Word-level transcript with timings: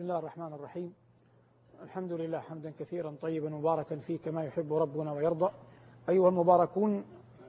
بسم 0.00 0.08
الله 0.08 0.18
الرحمن 0.18 0.52
الرحيم. 0.52 0.94
الحمد 1.82 2.12
لله 2.12 2.40
حمدا 2.40 2.72
كثيرا 2.78 3.16
طيبا 3.22 3.50
مباركا 3.50 3.96
فيه 3.96 4.18
كما 4.18 4.44
يحب 4.44 4.72
ربنا 4.72 5.12
ويرضى. 5.12 5.50
أيها 6.08 6.28
المباركون 6.28 7.04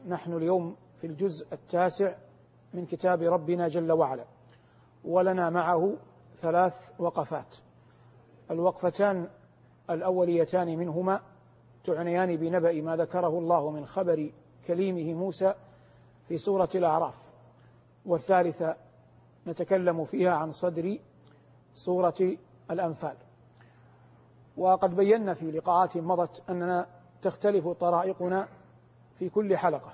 نحن 0.08 0.34
اليوم 0.34 0.76
في 1.02 1.08
الجزء 1.08 1.54
التاسع 1.54 2.16
من 2.74 2.86
كتاب 2.86 3.22
ربنا 3.22 3.68
جل 3.68 3.92
وعلا 3.92 4.26
ولنا 5.06 5.50
معه 5.50 5.94
ثلاث 6.36 6.92
وقفات. 7.00 7.56
الوقفتان 8.52 9.28
الأوليتان 9.90 10.78
منهما 10.78 11.22
تعنيان 11.84 12.36
بنبأ 12.36 12.82
ما 12.82 12.96
ذكره 12.96 13.40
الله 13.40 13.72
من 13.72 13.86
خبر 13.86 14.32
كليمه 14.68 15.14
موسى 15.14 15.54
في 16.28 16.38
سورة 16.38 16.70
الأعراف. 16.76 17.32
والثالثة 18.06 18.76
نتكلم 19.48 20.04
فيها 20.04 20.32
عن 20.32 20.52
صدر 20.52 20.98
سورة 21.74 22.38
الأنفال. 22.72 23.16
وقد 24.58 24.96
بينا 24.96 25.34
في 25.34 25.52
لقاءات 25.52 25.98
مضت 25.98 26.50
أننا 26.50 26.88
تختلف 27.22 27.68
طرائقنا 27.68 28.48
في 29.20 29.30
كل 29.30 29.58
حلقة. 29.58 29.94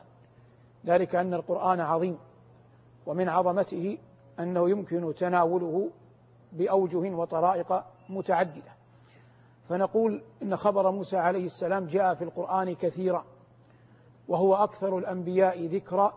ذلك 0.85 1.15
أن 1.15 1.33
القرآن 1.33 1.79
عظيم 1.79 2.17
ومن 3.05 3.29
عظمته 3.29 3.97
أنه 4.39 4.69
يمكن 4.69 5.13
تناوله 5.15 5.89
بأوجه 6.53 7.15
وطرائق 7.15 7.83
متعددة. 8.09 8.77
فنقول 9.69 10.21
إن 10.41 10.57
خبر 10.57 10.91
موسى 10.91 11.17
عليه 11.17 11.45
السلام 11.45 11.85
جاء 11.85 12.13
في 12.13 12.23
القرآن 12.23 12.75
كثيرا 12.75 13.25
وهو 14.27 14.55
أكثر 14.55 14.97
الأنبياء 14.97 15.65
ذكرا 15.65 16.13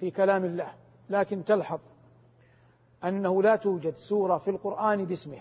في 0.00 0.10
كلام 0.10 0.44
الله 0.44 0.70
لكن 1.10 1.44
تلحظ 1.44 1.78
أنه 3.04 3.42
لا 3.42 3.56
توجد 3.56 3.94
سورة 3.94 4.38
في 4.38 4.50
القرآن 4.50 5.04
باسمه 5.04 5.40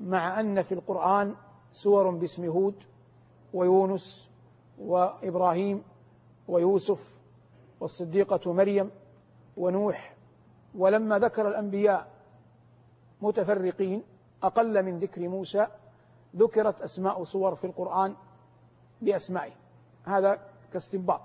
مع 0.00 0.40
أن 0.40 0.62
في 0.62 0.72
القرآن 0.72 1.34
سور 1.72 2.10
باسم 2.10 2.44
هود 2.44 2.74
ويونس 3.54 4.30
وإبراهيم 4.78 5.82
ويوسف 6.48 7.20
والصديقة 7.80 8.52
مريم 8.52 8.90
ونوح. 9.56 10.14
ولما 10.74 11.18
ذكر 11.18 11.48
الأنبياء 11.48 12.08
متفرقين 13.20 14.02
أقل 14.42 14.82
من 14.82 14.98
ذكر 14.98 15.28
موسى 15.28 15.66
ذكرت 16.36 16.82
أسماء 16.82 17.24
صور 17.24 17.54
في 17.54 17.64
القرآن 17.64 18.14
بأسمائه. 19.02 19.52
هذا 20.04 20.38
كاستنباط. 20.72 21.20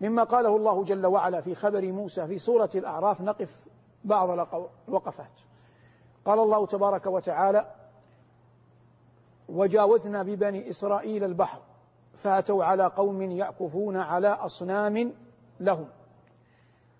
مما 0.00 0.24
قاله 0.24 0.56
الله 0.56 0.84
جل 0.84 1.06
وعلا 1.06 1.40
في 1.40 1.54
خبر 1.54 1.92
موسى 1.92 2.26
في 2.26 2.38
سورة 2.38 2.70
الأعراف 2.74 3.20
نقف 3.20 3.64
بعض 4.04 4.30
الوقفات 4.88 5.30
قال 6.24 6.38
الله 6.38 6.66
تبارك 6.66 7.06
وتعالى 7.06 7.74
وجاوزنا 9.48 10.22
ببني 10.22 10.70
إسرائيل 10.70 11.24
البحر 11.24 11.62
فأتوا 12.12 12.64
على 12.64 12.86
قوم 12.86 13.22
يعكفون 13.22 13.96
على 13.96 14.28
أصنام 14.28 15.12
لهم. 15.60 15.88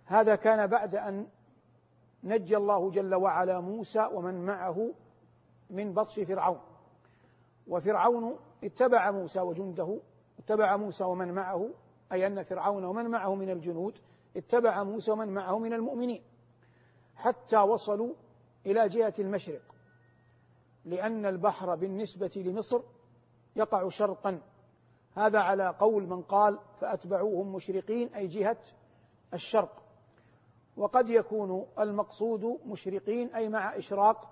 هذا 0.04 0.34
كان 0.34 0.66
بعد 0.66 0.94
أن 0.94 1.26
نجى 2.24 2.56
الله 2.56 2.90
جل 2.90 3.14
وعلا 3.14 3.60
موسى 3.60 4.08
ومن 4.12 4.46
معه 4.46 4.90
من 5.70 5.92
بطش 5.92 6.20
فرعون. 6.20 6.60
وفرعون 7.68 8.36
اتبع 8.64 9.10
موسى 9.10 9.40
وجنده 9.40 9.98
اتبع 10.38 10.76
موسى 10.76 11.04
ومن 11.04 11.32
معه 11.32 11.70
أي 12.12 12.26
أن 12.26 12.42
فرعون 12.42 12.84
ومن 12.84 13.10
معه 13.10 13.34
من 13.34 13.50
الجنود 13.50 13.98
اتبع 14.36 14.82
موسى 14.82 15.10
ومن 15.10 15.28
معه 15.28 15.58
من 15.58 15.72
المؤمنين. 15.72 16.22
حتى 17.16 17.56
وصلوا 17.56 18.14
إلى 18.66 18.88
جهة 18.88 19.14
المشرق 19.18 19.62
لأن 20.84 21.26
البحر 21.26 21.74
بالنسبة 21.74 22.30
لمصر 22.36 22.80
يقع 23.56 23.88
شرقا. 23.88 24.40
هذا 25.16 25.38
على 25.38 25.68
قول 25.68 26.06
من 26.06 26.22
قال 26.22 26.58
فأتبعوهم 26.80 27.54
مشرقين 27.54 28.14
أي 28.14 28.26
جهة 28.26 28.56
الشرق. 29.34 29.84
وقد 30.76 31.10
يكون 31.10 31.66
المقصود 31.78 32.60
مشرقين 32.66 33.34
أي 33.34 33.48
مع 33.48 33.78
إشراق 33.78 34.30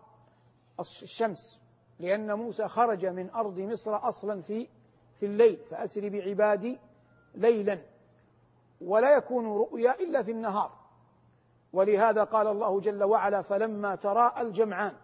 الشمس 0.80 1.60
لأن 1.98 2.32
موسى 2.32 2.68
خرج 2.68 3.06
من 3.06 3.30
أرض 3.30 3.58
مصر 3.58 4.08
أصلا 4.08 4.42
في 4.42 4.68
في 5.20 5.26
الليل 5.26 5.56
فأسر 5.56 6.08
بعبادي 6.08 6.78
ليلا 7.34 7.78
ولا 8.80 9.16
يكون 9.16 9.46
رؤيا 9.46 10.00
إلا 10.00 10.22
في 10.22 10.30
النهار. 10.30 10.81
ولهذا 11.72 12.24
قال 12.24 12.46
الله 12.46 12.80
جل 12.80 13.04
وعلا 13.04 13.42
فلما 13.42 13.94
تراءى 13.94 14.42
الجمعان 14.42 14.94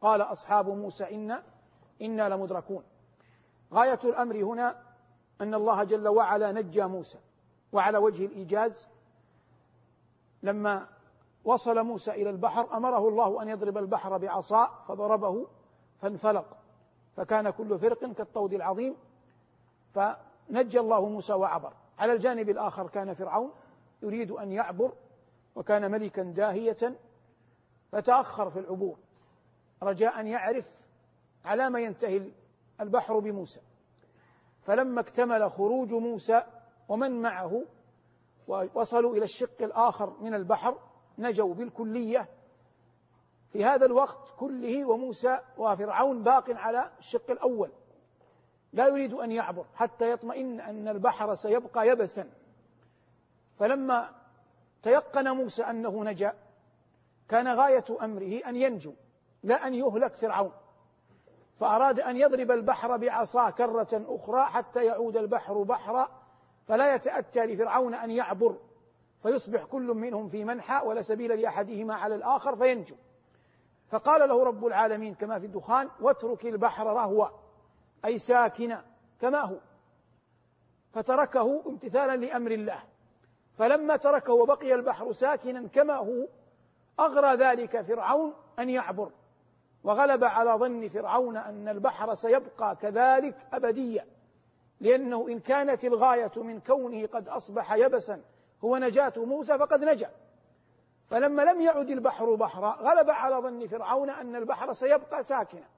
قال 0.00 0.22
أصحاب 0.22 0.68
موسى 0.68 1.14
إنا 1.14 1.42
إنا 2.02 2.28
لمدركون. 2.28 2.82
غاية 3.72 4.00
الأمر 4.04 4.36
هنا 4.36 4.82
أن 5.40 5.54
الله 5.54 5.84
جل 5.84 6.08
وعلا 6.08 6.52
نجى 6.52 6.84
موسى 6.84 7.18
وعلى 7.72 7.98
وجه 7.98 8.26
الإيجاز 8.26 8.88
لما 10.42 10.86
وصل 11.44 11.82
موسى 11.82 12.10
إلى 12.10 12.30
البحر 12.30 12.76
أمره 12.76 13.08
الله 13.08 13.42
أن 13.42 13.48
يضرب 13.48 13.78
البحر 13.78 14.18
بعصا 14.18 14.66
فضربه 14.88 15.46
فانفلق 16.00 16.56
فكان 17.16 17.50
كل 17.50 17.78
فرق 17.78 18.12
كالطود 18.12 18.52
العظيم 18.52 18.96
فنجى 19.94 20.80
الله 20.80 21.08
موسى 21.08 21.32
وعبر. 21.32 21.72
على 21.98 22.12
الجانب 22.12 22.48
الآخر 22.48 22.88
كان 22.88 23.14
فرعون 23.14 23.50
يريد 24.02 24.30
أن 24.30 24.52
يعبر 24.52 24.92
وكان 25.54 25.90
ملكا 25.90 26.22
داهية 26.22 26.98
فتأخر 27.92 28.50
في 28.50 28.58
العبور 28.58 28.98
رجاء 29.82 30.20
أن 30.20 30.26
يعرف 30.26 30.64
على 31.44 31.70
ما 31.70 31.80
ينتهي 31.80 32.32
البحر 32.80 33.18
بموسى. 33.18 33.60
فلما 34.62 35.00
اكتمل 35.00 35.50
خروج 35.50 35.92
موسى 35.92 36.42
ومن 36.88 37.22
معه 37.22 37.64
ووصلوا 38.48 39.16
إلى 39.16 39.24
الشق 39.24 39.62
الآخر 39.62 40.16
من 40.20 40.34
البحر 40.34 40.78
نجوا 41.18 41.54
بالكلية. 41.54 42.28
في 43.52 43.64
هذا 43.64 43.86
الوقت 43.86 44.34
كله 44.38 44.84
وموسى 44.84 45.38
وفرعون 45.58 46.22
باق 46.22 46.50
على 46.50 46.90
الشق 46.98 47.30
الأول. 47.30 47.70
لا 48.72 48.86
يريد 48.86 49.12
أن 49.12 49.32
يعبر 49.32 49.66
حتى 49.74 50.10
يطمئن 50.10 50.60
أن 50.60 50.88
البحر 50.88 51.34
سيبقى 51.34 51.88
يبسا. 51.88 52.30
فلما 53.58 54.17
تيقن 54.82 55.28
موسى 55.30 55.62
أنه 55.62 56.04
نجا. 56.04 56.34
كان 57.28 57.48
غاية 57.48 57.84
أمره 58.02 58.40
أن 58.46 58.56
ينجو 58.56 58.92
لا 59.42 59.66
أن 59.66 59.74
يهلك 59.74 60.12
فرعون. 60.14 60.52
فأراد 61.60 62.00
أن 62.00 62.16
يضرب 62.16 62.50
البحر 62.50 62.96
بعصاه 62.96 63.50
كرة 63.50 63.88
أخرى 63.92 64.44
حتى 64.44 64.84
يعود 64.84 65.16
البحر 65.16 65.62
بحرا 65.62 66.08
فلا 66.66 66.94
يتأتى 66.94 67.46
لفرعون 67.46 67.94
أن 67.94 68.10
يعبر. 68.10 68.56
فيصبح 69.22 69.64
كل 69.64 69.86
منهم 69.86 70.28
في 70.28 70.44
منحى 70.44 70.86
ولا 70.86 71.02
سبيل 71.02 71.40
لأحدهما 71.40 71.94
على 71.94 72.14
الآخر 72.14 72.56
فينجو. 72.56 72.96
فقال 73.90 74.28
له 74.28 74.44
رب 74.44 74.66
العالمين 74.66 75.14
كما 75.14 75.38
في 75.38 75.46
الدخان 75.46 75.90
واترك 76.00 76.46
البحر 76.46 76.86
رهوا 76.86 77.28
أي 78.04 78.18
ساكنا 78.18 78.84
كما 79.20 79.40
هو. 79.40 79.58
فتركه 80.92 81.62
امتثالا 81.66 82.16
لأمر 82.16 82.50
الله. 82.50 82.82
فلما 83.58 83.96
تركه 83.96 84.32
وبقي 84.32 84.74
البحر 84.74 85.12
ساكنا 85.12 85.68
كما 85.68 85.94
هو 85.94 86.26
أغرى 87.00 87.34
ذلك 87.34 87.80
فرعون 87.80 88.32
أن 88.58 88.70
يعبر 88.70 89.10
وغلب 89.84 90.24
على 90.24 90.50
ظن 90.50 90.88
فرعون 90.88 91.36
أن 91.36 91.68
البحر 91.68 92.14
سيبقى 92.14 92.76
كذلك 92.76 93.36
أبديا 93.52 94.06
لأنه 94.80 95.28
إن 95.28 95.40
كانت 95.40 95.84
الغاية 95.84 96.32
من 96.36 96.60
كونه 96.60 97.06
قد 97.06 97.28
أصبح 97.28 97.72
يبسا 97.72 98.20
هو 98.64 98.76
نجاة 98.76 99.12
موسى 99.16 99.58
فقد 99.58 99.84
نجا. 99.84 100.10
فلما 101.10 101.42
لم 101.42 101.60
يعد 101.60 101.90
البحر 101.90 102.34
بحرا 102.34 102.70
غلب 102.70 103.10
على 103.10 103.36
ظن 103.36 103.66
فرعون 103.66 104.10
أن 104.10 104.36
البحر 104.36 104.72
سيبقى 104.72 105.22
ساكنا 105.22 105.68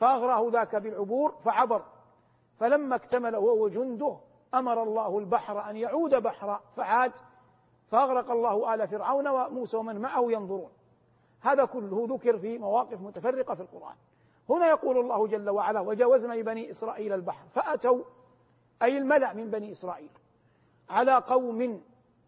فأغراه 0.00 0.48
ذاك 0.52 0.76
بالعبور 0.76 1.34
فعبر 1.44 1.82
فلما 2.60 2.96
اكتمل 2.96 3.34
هو 3.34 3.64
وجنده 3.64 4.16
أمر 4.54 4.82
الله 4.82 5.18
البحر 5.18 5.70
أن 5.70 5.76
يعود 5.76 6.14
بحرا 6.14 6.60
فعاد 6.76 7.12
فأغرق 7.86 8.30
الله 8.30 8.74
آل 8.74 8.88
فرعون 8.88 9.28
وموسى 9.28 9.76
ومن 9.76 10.00
معه 10.00 10.32
ينظرون. 10.32 10.70
هذا 11.40 11.64
كله 11.64 12.06
ذكر 12.10 12.38
في 12.38 12.58
مواقف 12.58 13.00
متفرقة 13.00 13.54
في 13.54 13.60
القرآن. 13.60 13.96
هنا 14.50 14.66
يقول 14.66 14.98
الله 14.98 15.26
جل 15.26 15.50
وعلا 15.50 15.80
وجاوزنا 15.80 16.36
ببني 16.36 16.70
إسرائيل 16.70 17.12
البحر. 17.12 17.48
فأتوا 17.48 18.04
أي 18.82 18.98
الملأ 18.98 19.32
من 19.32 19.50
بني 19.50 19.72
إسرائيل 19.72 20.10
على 20.88 21.14
قوم 21.14 21.82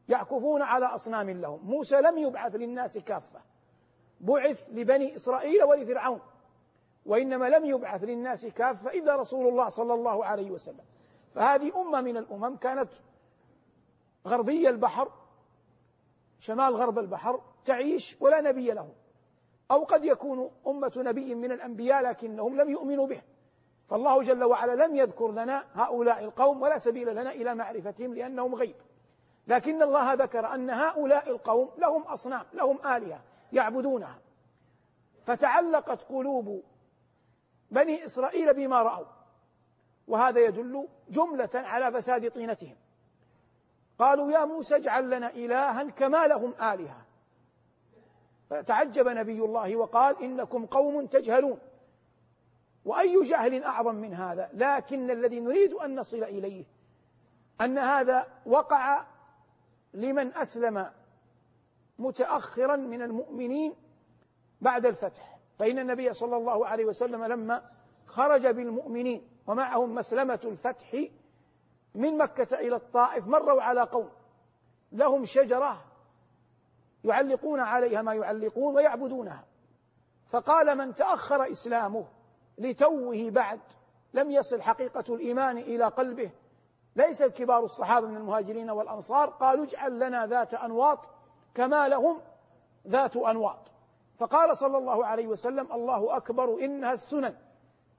يعكفون 0.08 0.62
على 0.62 0.87
أصنام 0.87 1.31
لهم. 1.31 1.61
موسى 1.62 2.00
لم 2.00 2.19
يبعث 2.19 2.55
للناس 2.55 2.99
كافة. 2.99 3.40
بعث 4.20 4.69
لبني 4.70 5.16
إسرائيل 5.16 5.64
ولفرعون 5.64 6.20
وإنما 7.06 7.49
لم 7.49 7.64
يبعث 7.64 8.05
للناس 8.05 8.46
كافة 8.46 8.90
إلا 8.90 9.16
رسول 9.16 9.49
الله 9.49 9.69
صلى 9.69 9.94
الله 9.94 10.25
عليه 10.25 10.50
وسلم. 10.50 10.84
فهذه 11.34 11.80
أمة 11.80 12.00
من 12.00 12.16
الأمم 12.16 12.56
كانت 12.56 12.88
غربي 14.26 14.68
البحر 14.68 15.12
شمال 16.40 16.76
غرب 16.76 16.98
البحر 16.98 17.40
تعيش 17.64 18.16
ولا 18.20 18.40
نبي 18.40 18.70
له. 18.70 18.92
أو 19.70 19.84
قد 19.84 20.04
يكون 20.04 20.50
أمة 20.66 20.92
نبي 20.96 21.34
من 21.34 21.52
الأنبياء 21.52 22.02
لكنهم 22.02 22.56
لم 22.60 22.70
يؤمنوا 22.70 23.06
به. 23.06 23.22
فالله 23.88 24.22
جل 24.22 24.44
وعلا 24.44 24.86
لم 24.86 24.96
يذكر 24.96 25.30
لنا 25.32 25.64
هؤلاء 25.74 26.24
القوم 26.24 26.62
ولا 26.62 26.78
سبيل 26.78 27.14
لنا 27.14 27.30
إلى 27.30 27.54
معرفتهم 27.54 28.14
لأنهم 28.14 28.54
غيب. 28.54 28.76
لكن 29.46 29.82
الله 29.82 30.12
ذكر 30.12 30.54
أن 30.54 30.70
هؤلاء 30.70 31.30
القوم 31.30 31.70
لهم 31.78 32.02
أصنام 32.02 32.44
لهم 32.52 32.86
آلهة 32.86 33.20
يعبدونها. 33.52 34.18
فتعلقت 35.22 36.02
قلوب 36.02 36.62
بني 37.70 38.04
إسرائيل 38.04 38.54
بما 38.54 38.82
رأوا. 38.82 39.19
وهذا 40.10 40.40
يدل 40.40 40.88
جملة 41.08 41.50
على 41.54 41.92
فساد 41.92 42.30
طينتهم. 42.30 42.76
قالوا 43.98 44.32
يا 44.32 44.44
موسى 44.44 44.76
اجعل 44.76 45.10
لنا 45.10 45.30
إلها 45.30 45.84
كما 45.84 46.26
لهم 46.26 46.54
آلهة. 46.54 47.06
فتعجب 48.50 49.08
نبي 49.08 49.44
الله 49.44 49.76
وقال 49.76 50.22
إنكم 50.22 50.66
قوم 50.66 51.06
تجهلون. 51.06 51.58
وأي 52.84 53.22
جهل 53.22 53.64
أعظم 53.64 53.94
من 53.94 54.14
هذا؟ 54.14 54.50
لكن 54.52 55.10
الذي 55.10 55.40
نريد 55.40 55.72
أن 55.72 56.00
نصل 56.00 56.22
إليه 56.24 56.64
أن 57.60 57.78
هذا 57.78 58.26
وقع 58.46 59.04
لمن 59.94 60.36
أسلم 60.36 60.90
متأخرا 61.98 62.76
من 62.76 63.02
المؤمنين 63.02 63.74
بعد 64.60 64.86
الفتح. 64.86 65.38
فإن 65.58 65.78
النبي 65.78 66.12
صلى 66.12 66.36
الله 66.36 66.66
عليه 66.66 66.84
وسلم 66.84 67.24
لما 67.24 67.70
خرج 68.06 68.46
بالمؤمنين 68.46 69.29
ومعهم 69.50 69.94
مسلمة 69.94 70.41
الفتح 70.44 71.05
من 71.94 72.19
مكة 72.19 72.56
إلى 72.58 72.76
الطائف 72.76 73.26
مروا 73.26 73.62
على 73.62 73.81
قوم. 73.81 74.11
لهم 74.93 75.25
شجرة 75.25 75.85
يعلقون 77.05 77.61
عليها 77.61 78.02
ما 78.02 78.14
يعلقون 78.14 78.75
ويعبدونها. 78.75 79.44
فقال 80.29 80.79
من 80.79 80.94
تأخر 80.94 81.50
إسلامه 81.50 82.06
لتوه 82.58 83.31
بعد 83.31 83.61
لم 84.14 84.31
يصل 84.31 84.62
حقيقة 84.62 85.14
الإيمان 85.14 85.58
إلى 85.58 85.85
قلبه 85.85 86.31
ليس 86.97 87.23
الكبار 87.23 87.64
الصحابة 87.64 88.06
من 88.06 88.17
المهاجرين 88.17 88.70
والأنصار 88.70 89.29
قالوا 89.29 89.64
اجعل 89.64 89.99
لنا 90.00 90.26
ذات 90.26 90.55
أنواط 90.55 90.99
كما 91.55 91.88
لهم 91.88 92.20
ذات 92.88 93.17
أنواط. 93.17 93.70
فقال 94.19 94.56
صلى 94.56 94.79
الله 94.79 95.06
عليه 95.06 95.26
وسلم 95.26 95.73
الله 95.73 96.17
أكبر 96.17 96.58
إنها 96.64 96.93
السنن. 96.93 97.50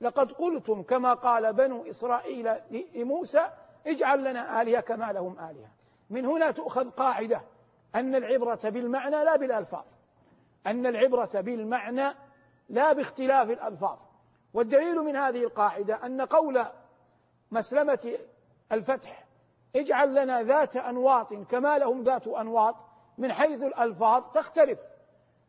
لقد 0.01 0.31
قلتم 0.31 0.83
كما 0.83 1.13
قال 1.13 1.53
بنو 1.53 1.89
إسرائيل 1.89 2.50
لموسى 2.95 3.50
اجعل 3.88 4.24
لنا 4.24 4.62
آلهة 4.62 4.81
كما 4.81 5.12
لهم 5.12 5.39
آلهة. 5.39 5.69
من 6.09 6.25
هنا 6.25 6.51
تؤخذ 6.51 6.89
قاعدة 6.89 7.42
أن 7.95 8.15
العبرة 8.15 8.59
بالمعنى 8.63 9.24
لا 9.24 9.36
بالألفاظ. 9.36 9.83
أن 10.68 10.86
العبرة 10.86 11.42
بالمعنى 11.42 12.13
لا 12.69 12.94
باختلاف 12.94 13.50
الألفاظ. 13.50 13.98
والدليل 14.53 14.95
من 14.95 15.15
هذه 15.15 15.44
القاعدة 15.44 16.06
أن 16.06 16.21
قول 16.21 16.65
مسلمة 17.51 18.18
الفتح 18.71 19.25
اجعل 19.75 20.15
لنا 20.15 20.44
ذات 20.44 20.77
أنواط 20.77 21.33
كما 21.33 21.77
لهم 21.77 22.03
ذات 22.03 22.27
أنواط 22.27 22.75
من 23.18 23.33
حيث 23.33 23.62
الألفاظ 23.62 24.24
تختلف 24.33 24.80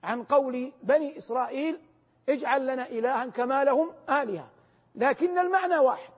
عن 0.03 0.25
قول 0.25 0.73
بني 0.83 1.19
إسرائيل 1.19 1.81
اجعل 2.29 2.67
لنا 2.67 2.87
إلها 2.89 3.27
كما 3.27 3.65
لهم 3.65 3.93
آلهة. 4.11 4.49
لكن 4.95 5.39
المعنى 5.39 5.79
واحد. 5.79 6.13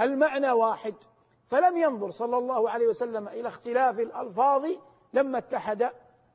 المعنى 0.00 0.50
واحد. 0.50 0.94
فلم 1.46 1.76
ينظر 1.76 2.10
صلى 2.10 2.38
الله 2.38 2.70
عليه 2.70 2.86
وسلم 2.86 3.28
إلى 3.28 3.48
اختلاف 3.48 4.00
الألفاظ 4.00 4.66
لما 5.12 5.38
اتحد 5.38 5.90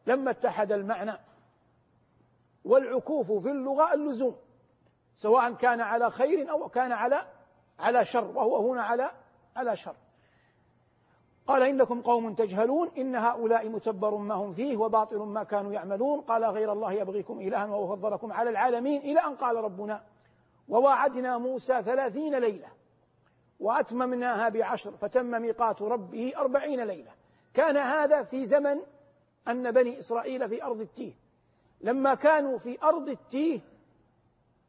لما 0.08 0.32
اتحد 0.32 0.72
المعنى. 0.72 1.14
والعكوف 2.66 3.32
في 3.32 3.52
اللغة 3.52 3.94
اللزوم. 3.94 4.36
سواء 5.16 5.54
كان 5.54 5.82
على 5.82 6.12
خير 6.12 6.52
أو 6.52 6.70
كان 6.70 6.92
على 6.92 7.28
على 7.80 8.06
شر. 8.06 8.38
وهو 8.38 8.72
هنا 8.72 8.84
على 8.84 9.12
على 9.56 9.76
شر. 9.76 9.96
قال 11.48 11.64
إنكم 11.64 12.02
قوم 12.02 12.34
تجهلون 12.34 12.92
إن 12.98 13.16
هؤلاء 13.16 13.70
متبر 13.70 14.16
ما 14.16 14.36
هم 14.36 14.54
فيه 14.54 14.78
وباطل 14.78 15.18
ما 15.18 15.44
كانوا 15.44 15.74
يعملون. 15.74 16.22
قال 16.22 16.46
غير 16.46 16.72
الله 16.72 16.94
يبغيكم 16.94 17.40
إلها 17.40 17.66
وهو 17.66 17.96
فضلكم 17.96 18.34
على 18.34 18.50
العالمين. 18.50 19.02
إلى 19.02 19.20
أن 19.20 19.36
قال 19.36 19.56
ربنا 19.56 20.04
وواعدنا 20.70 21.38
موسى 21.38 21.84
ثلاثين 21.84 22.36
ليلة 22.36 22.68
وأتممناها 23.60 24.50
بعشر 24.50 24.92
فتم 24.92 25.42
ميقات 25.42 25.82
ربه 25.82 26.34
أربعين 26.38 26.84
ليلة. 26.84 27.12
كان 27.54 27.78
هذا 27.78 28.24
في 28.24 28.46
زمن 28.46 28.80
أن 29.48 29.72
بني 29.72 30.00
إسرائيل 30.00 30.50
في 30.50 30.64
أرض 30.64 30.82
التيه. 30.82 31.14
لما 31.82 32.14
كانوا 32.14 32.58
في 32.58 32.84
أرض 32.84 33.10
التيه 33.10 33.60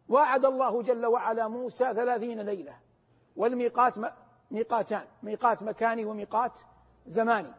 وعد 0.08 0.44
الله 0.44 0.82
جل 0.82 1.06
وعلا 1.06 1.48
موسى 1.48 1.94
ثلاثين 1.94 2.40
ليلة. 2.40 2.76
والميقات 3.36 3.98
ميقاتان 4.50 5.04
ميقات 5.22 5.62
مكاني 5.62 6.04
وميقات 6.04 6.52
زماني. 7.06 7.52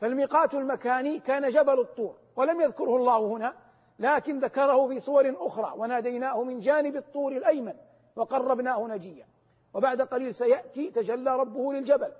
فالميقات 0.00 0.54
المكاني 0.54 1.18
كان 1.18 1.50
جبل 1.50 1.80
الطور 1.80 2.16
ولم 2.36 2.60
يذكره 2.60 2.96
الله 2.96 3.26
هنا 3.26 3.54
لكن 3.98 4.38
ذكره 4.38 4.88
في 4.88 5.00
صور 5.00 5.34
أخرى 5.38 5.72
وناديناه 5.76 6.42
من 6.42 6.60
جانب 6.60 6.96
الطور 6.96 7.32
الأيمن 7.32 7.74
وقربناه 8.16 8.86
نجيا. 8.86 9.26
وبعد 9.74 10.02
قليل 10.02 10.34
سيأتي 10.34 10.90
تجلى 10.90 11.36
ربه 11.36 11.72
للجبل. 11.72 12.12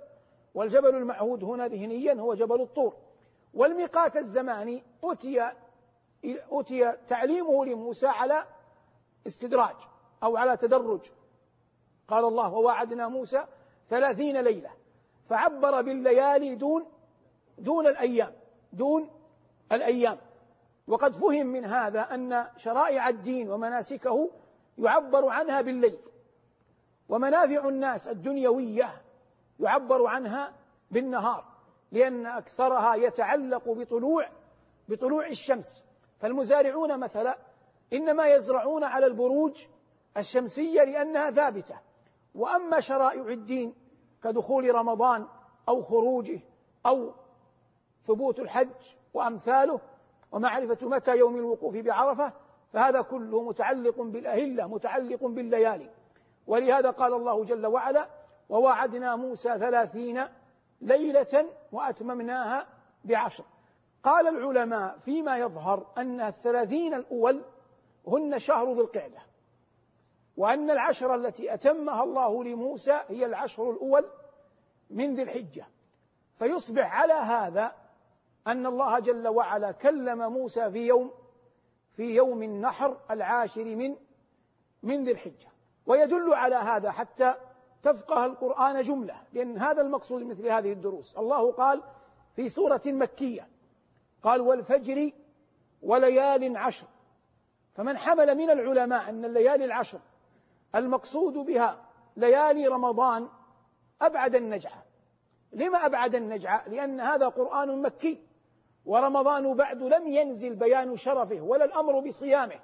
والجبل 0.53 0.95
المعهود 0.95 1.43
هنا 1.43 1.67
ذهنيا 1.67 2.13
هو 2.13 2.33
جبل 2.33 2.61
الطور. 2.61 2.93
والميقات 3.53 4.17
الزماني 4.17 4.83
أتي 5.03 5.51
أتي 6.51 6.93
تعليمه 7.07 7.65
لموسى 7.65 8.07
على 8.07 8.43
استدراج 9.27 9.75
أو 10.23 10.37
على 10.37 10.57
تدرج. 10.57 11.01
قال 12.07 12.25
الله 12.25 12.53
ووعدنا 12.53 13.07
موسى 13.07 13.45
ثلاثين 13.89 14.41
ليلة 14.41 14.69
فعبر 15.29 15.81
بالليالي 15.81 16.55
دون 16.55 16.85
دون 17.57 17.87
الأيام 17.87 18.33
دون 18.73 19.09
الأيام. 19.71 20.17
وقد 20.87 21.13
فهم 21.13 21.45
من 21.45 21.65
هذا 21.65 22.01
أن 22.01 22.47
شرائع 22.57 23.09
الدين 23.09 23.51
ومناسكه 23.51 24.29
يعبر 24.77 25.29
عنها 25.29 25.61
بالليل 25.61 25.99
ومنافع 27.09 27.67
الناس 27.67 28.07
الدنيوية 28.07 29.01
يعبر 29.59 30.07
عنها 30.07 30.53
بالنهار 30.91 31.45
لأن 31.91 32.25
أكثرها 32.25 32.95
يتعلق 32.95 33.69
بطلوع 33.69 34.29
بطلوع 34.89 35.27
الشمس. 35.27 35.83
فالمزارعون 36.19 36.99
مثلا 36.99 37.37
إنما 37.93 38.27
يزرعون 38.27 38.83
على 38.83 39.05
البروج 39.05 39.65
الشمسية 40.17 40.83
لأنها 40.83 41.31
ثابتة 41.31 41.75
وأما 42.37 42.79
شرائع 42.79 43.27
الدين 43.27 43.73
كدخول 44.23 44.75
رمضان 44.75 45.27
أو 45.69 45.83
خروجه 45.83 46.39
أو 46.85 47.11
ثبوت 48.07 48.39
الحج 48.39 48.95
وأمثاله 49.13 49.79
ومعرفة 50.31 50.87
متى 50.87 51.17
يوم 51.17 51.35
الوقوف 51.35 51.75
بعرفة 51.75 52.33
فهذا 52.73 53.01
كله 53.01 53.43
متعلق 53.43 54.01
بالأهلة 54.01 54.67
متعلق 54.67 55.25
بالليالي. 55.25 55.89
ولهذا 56.47 56.89
قال 56.89 57.13
الله 57.13 57.43
جل 57.43 57.65
وعلا 57.65 58.07
ووعدنا 58.49 59.15
موسى 59.15 59.49
ثلاثين 59.59 60.23
ليلة 60.81 61.45
وأتممناها 61.71 62.67
بعشر 63.05 63.43
قال 64.03 64.27
العلماء 64.27 64.97
فيما 64.97 65.37
يظهر 65.37 65.85
أن 65.97 66.21
الثلاثين 66.21 66.93
الأول 66.93 67.41
هن 68.07 68.39
شهر 68.39 68.73
ذي 68.73 68.81
القعدة. 68.81 69.26
وأن 70.37 70.71
العشر 70.71 71.15
التي 71.15 71.53
أتمها 71.53 72.03
الله 72.03 72.43
لموسى 72.43 72.99
هي 73.07 73.25
العشر 73.25 73.71
الأول 73.71 74.05
من 74.89 75.15
ذي 75.15 75.23
الحجة. 75.23 75.67
فيصبح 76.39 77.01
على 77.01 77.13
هذا 77.13 77.75
أن 78.47 78.65
الله 78.65 78.99
جل 78.99 79.27
وعلا 79.27 79.71
كلم 79.71 80.33
موسى 80.33 80.71
في 80.71 80.87
يوم 80.87 81.11
في 81.91 82.03
يوم 82.03 82.43
النحر 82.43 82.97
العاشر 83.11 83.63
من 83.63 83.95
من 84.83 85.03
ذي 85.03 85.11
الحجة. 85.11 85.47
ويدل 85.85 86.33
على 86.33 86.55
هذا 86.55 86.91
حتى 86.91 87.33
تفقه 87.83 88.25
القرآن 88.25 88.81
جملة 88.81 89.15
لأن 89.33 89.57
هذا 89.57 89.81
المقصود 89.81 90.23
مثل 90.23 90.47
هذه 90.47 90.71
الدروس. 90.71 91.17
الله 91.17 91.51
قال 91.51 91.83
في 92.35 92.49
سورة 92.49 92.81
مكية 92.85 93.47
قال 94.23 94.41
والفجر 94.41 95.11
وليال 95.81 96.57
عشر. 96.57 96.87
فمن 97.73 97.97
حمل 97.97 98.35
من 98.35 98.49
العلماء 98.49 99.09
أن 99.09 99.25
الليالي 99.25 99.65
العشر 99.65 99.99
المقصود 100.75 101.33
بها 101.33 101.77
ليالي 102.17 102.67
رمضان 102.67 103.27
أبعد 104.01 104.35
النجعة. 104.35 104.83
لما 105.53 105.85
أبعد 105.85 106.15
النجعة؟ 106.15 106.69
لأن 106.69 107.01
هذا 107.01 107.27
قرآن 107.27 107.81
مكي 107.81 108.23
ورمضان 108.85 109.53
بعد 109.53 109.83
لم 109.83 110.07
ينزل 110.07 110.55
بيان 110.55 110.95
شرفه 110.95 111.41
ولا 111.41 111.65
الأمر 111.65 111.99
بصيامه. 111.99 112.59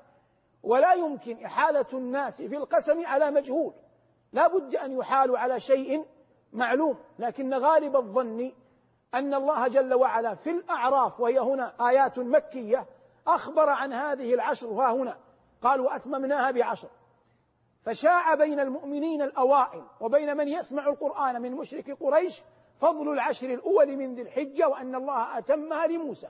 ولا 0.64 0.94
يمكن 0.94 1.46
إحالة 1.46 1.86
الناس 1.94 2.42
في 2.42 2.58
القسم 2.58 3.06
على 3.06 3.32
مجهول. 3.32 3.74
لا 4.34 4.48
بد 4.48 4.76
أن 4.76 4.92
يحال 4.92 5.38
على 5.38 5.60
شيء 5.60 6.06
معلوم. 6.54 6.98
لكن 7.20 7.54
غالب 7.54 7.96
الظن 7.96 8.52
أن 9.14 9.34
الله 9.34 9.68
جل 9.68 9.94
وعلا 9.94 10.36
في 10.36 10.50
الأعراف 10.52 11.20
وهي 11.20 11.40
هنا 11.40 11.74
آيات 11.90 12.20
مكية 12.20 12.86
أخبر 13.28 13.70
عن 13.70 13.94
هذه 13.94 14.34
العشر. 14.34 14.68
ها 14.68 14.92
هنا 14.92 15.18
قال 15.62 15.82
وأتممناها 15.82 16.52
بعشر. 16.52 16.90
فشاع 17.86 18.36
بين 18.36 18.60
المؤمنين 18.60 19.22
الأوائل 19.22 19.84
وبين 20.00 20.38
من 20.38 20.48
يسمع 20.48 20.88
القرآن 20.88 21.42
من 21.42 21.52
مشرك 21.52 21.98
قريش 22.00 22.44
فضل 22.78 23.14
العشر 23.14 23.54
الأول 23.54 23.98
من 23.98 24.16
ذي 24.16 24.22
الحجة 24.22 24.68
وأن 24.68 24.96
الله 24.96 25.38
أتمها 25.38 25.88
لموسى. 25.88 26.30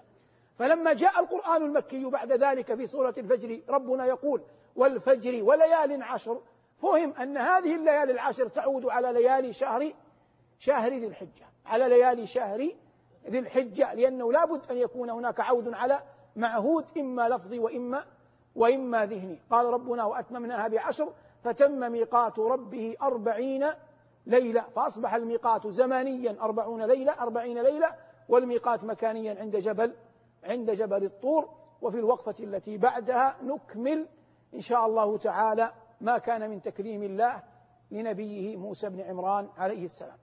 فلما 0.60 0.94
جاء 0.94 1.20
القرآن 1.20 1.62
المكي 1.62 2.06
بعد 2.06 2.32
ذلك 2.32 2.76
في 2.76 2.88
سورة 2.88 3.14
الفجر 3.18 3.62
ربنا 3.70 4.06
يقول 4.06 4.42
والفجر 4.76 5.44
وليال 5.44 6.04
عشر 6.04 6.42
فهم 6.82 7.14
أن 7.14 7.38
هذه 7.38 7.76
الليالي 7.76 8.12
العشر 8.12 8.48
تعود 8.48 8.86
على 8.86 9.12
ليالي 9.14 9.54
شهر 9.54 9.94
شهر 10.60 10.90
ذي 10.92 11.08
الحجة 11.08 11.46
على 11.66 11.90
ليالي 11.90 12.28
شهر 12.28 12.70
ذي 13.30 13.40
الحجة 13.40 13.94
لأنه 13.94 14.32
لا 14.32 14.46
بد 14.46 14.72
أن 14.72 14.78
يكون 14.78 15.10
هناك 15.10 15.40
عود 15.40 15.74
على 15.74 16.00
معهود 16.36 16.86
إما 16.98 17.30
لفظي 17.30 17.60
وإما 17.60 18.06
وإما 18.56 19.06
ذهني. 19.06 19.40
قال 19.52 19.66
ربنا 19.66 20.06
وأتممناها 20.06 20.68
بعشر 20.68 21.14
فتم 21.44 21.92
ميقات 21.92 22.40
ربه 22.40 22.96
أربعين 23.02 23.66
ليلة 24.26 24.62
فأصبح 24.62 25.14
الميقات 25.14 25.68
زمانيا 25.68 26.38
أربعون 26.42 26.86
ليلة 26.86 27.12
أربعين 27.12 27.62
ليلة 27.62 27.96
والميقات 28.30 28.84
مكانيا 28.84 29.40
عند 29.40 29.56
جبل 29.56 29.96
عند 30.44 30.72
جبل 30.72 31.04
الطور 31.04 31.50
وفي 31.82 31.98
الوقفة 31.98 32.36
التي 32.40 32.78
بعدها 32.78 33.38
نكمل 33.44 34.08
إن 34.54 34.62
شاء 34.62 34.86
الله 34.86 35.18
تعالى 35.18 35.72
ما 36.02 36.18
كان 36.18 36.50
من 36.50 36.62
تكريم 36.62 37.04
الله 37.04 37.44
لنبيه 37.92 38.58
موسى 38.58 38.90
بن 38.90 39.02
عمران 39.02 39.50
عليه 39.58 39.86
السلام. 39.86 40.18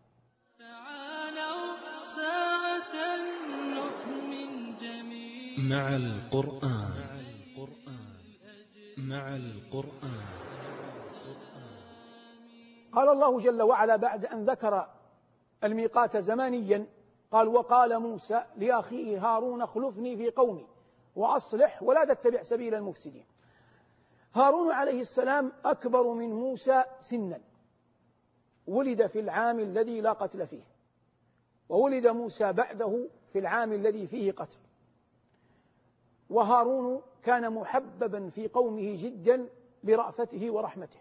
تعالوا 0.59 2.03
ساعة 2.03 2.95
نؤمن 3.75 4.77
جميعا. 4.77 5.69
مع 5.69 5.97
القرآن. 5.97 7.11
مع 8.99 9.37
القرآن. 9.37 10.50
قال 12.93 13.09
الله 13.09 13.41
جل 13.41 13.63
وعلا 13.63 13.97
بعد 13.97 14.27
أن 14.27 14.45
ذكر 14.45 14.89
الميقات 15.65 16.17
زمانيا 16.17 16.87
قال 17.33 17.49
وقال 17.49 17.99
موسى 17.99 18.45
لأخيه 18.57 19.27
هارون 19.27 19.63
اخلفني 19.63 20.17
في 20.17 20.31
قومي 20.31 20.67
وأصلح 21.17 21.83
ولا 21.83 22.05
تتبع 22.05 22.43
سبيل 22.43 22.75
المفسدين 22.75 23.25
هارون 24.35 24.73
عليه 24.73 25.01
السلام 25.01 25.53
أكبر 25.65 26.13
من 26.13 26.31
موسى 26.31 26.85
سنا. 27.01 27.41
ولد 28.67 29.07
في 29.07 29.21
العام 29.21 29.61
الذي 29.61 30.01
لا 30.01 30.13
قتل 30.13 30.47
فيه. 30.47 30.63
وولد 31.69 32.07
موسى 32.07 32.53
بعده 32.53 33.09
في 33.33 33.39
العام 33.39 33.73
الذي 33.73 34.07
فيه 34.07 34.33
قتل. 34.33 34.59
وهارون 36.31 37.03
كان 37.23 37.53
محببا 37.53 38.29
في 38.31 38.49
قومه 38.49 38.97
جدا 39.03 39.49
برأفته 39.85 40.51
ورحمته. 40.51 41.01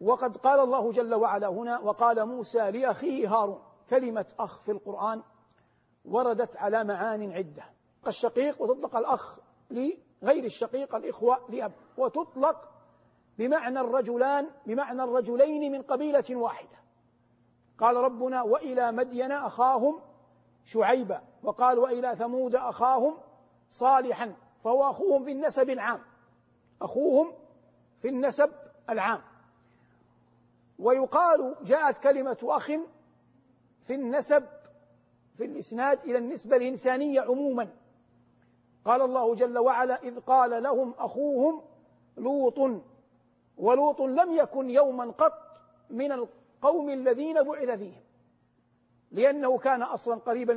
وقد 0.00 0.36
قال 0.36 0.60
الله 0.60 0.92
جل 0.92 1.14
وعلا 1.14 1.48
هنا 1.48 1.78
وقال 1.78 2.26
موسى 2.26 2.70
لأخيه 2.70 3.28
هارون 3.28 3.62
كلمة 3.90 4.26
أخ 4.38 4.60
في 4.60 4.72
القرآن 4.72 5.22
وردت 6.04 6.56
على 6.56 6.84
معان 6.84 7.32
عدة. 7.32 7.64
الشقيق 8.06 8.62
وتطلق 8.62 8.96
الأخ 8.96 9.38
لغير 9.70 10.44
الشقيق 10.44 10.94
الإخوة 10.94 11.50
لأب 11.50 11.72
وتطلق 11.98 12.68
بمعنى 13.38 13.80
الرجلان 13.80 14.50
بمعنى 14.66 15.02
الرجلين 15.02 15.72
من 15.72 15.82
قبيلة 15.82 16.24
واحدة. 16.30 16.78
قال 17.78 17.96
ربنا 17.96 18.42
وإلى 18.42 18.92
مدين 18.92 19.32
أخاهم 19.32 20.00
شعيبا. 20.64 21.22
وقال 21.42 21.78
وإلى 21.78 22.16
ثمود 22.16 22.54
أخاهم 22.54 23.18
صالحا. 23.70 24.36
فهو 24.64 24.90
أخوهم 24.90 25.24
في 25.24 25.32
النسب 25.32 25.70
العام. 25.70 26.00
أخوهم 26.82 27.32
في 28.02 28.08
النسب 28.08 28.50
العام. 28.90 29.29
ويقال 30.80 31.56
جاءت 31.62 31.98
كلمة 31.98 32.38
أخ 32.42 32.66
في 33.86 33.94
النسب 33.94 34.44
في 35.36 35.44
الإسناد 35.44 36.04
إلى 36.04 36.18
النسبة 36.18 36.56
الإنسانية 36.56 37.20
عموما. 37.20 37.68
قال 38.84 39.02
الله 39.02 39.34
جل 39.34 39.58
وعلا 39.58 40.02
إذ 40.02 40.20
قال 40.20 40.62
لهم 40.62 40.94
أخوهم 40.98 41.62
لوط 42.16 42.82
ولوط 43.58 44.00
لم 44.00 44.32
يكن 44.32 44.70
يوما 44.70 45.10
قط 45.10 45.32
من 45.90 46.12
القوم 46.12 46.90
الذين 46.90 47.42
بعث 47.42 47.78
فيهم 47.78 48.02
لأنه 49.12 49.58
كان 49.58 49.82
أصلا 49.82 50.14
قريبا 50.14 50.52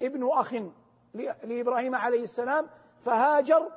لابن 0.00 0.28
أخ 0.28 0.54
لإبراهيم 1.44 1.94
عليه 1.94 2.22
السلام 2.22 2.66
فهاجر 3.00 3.72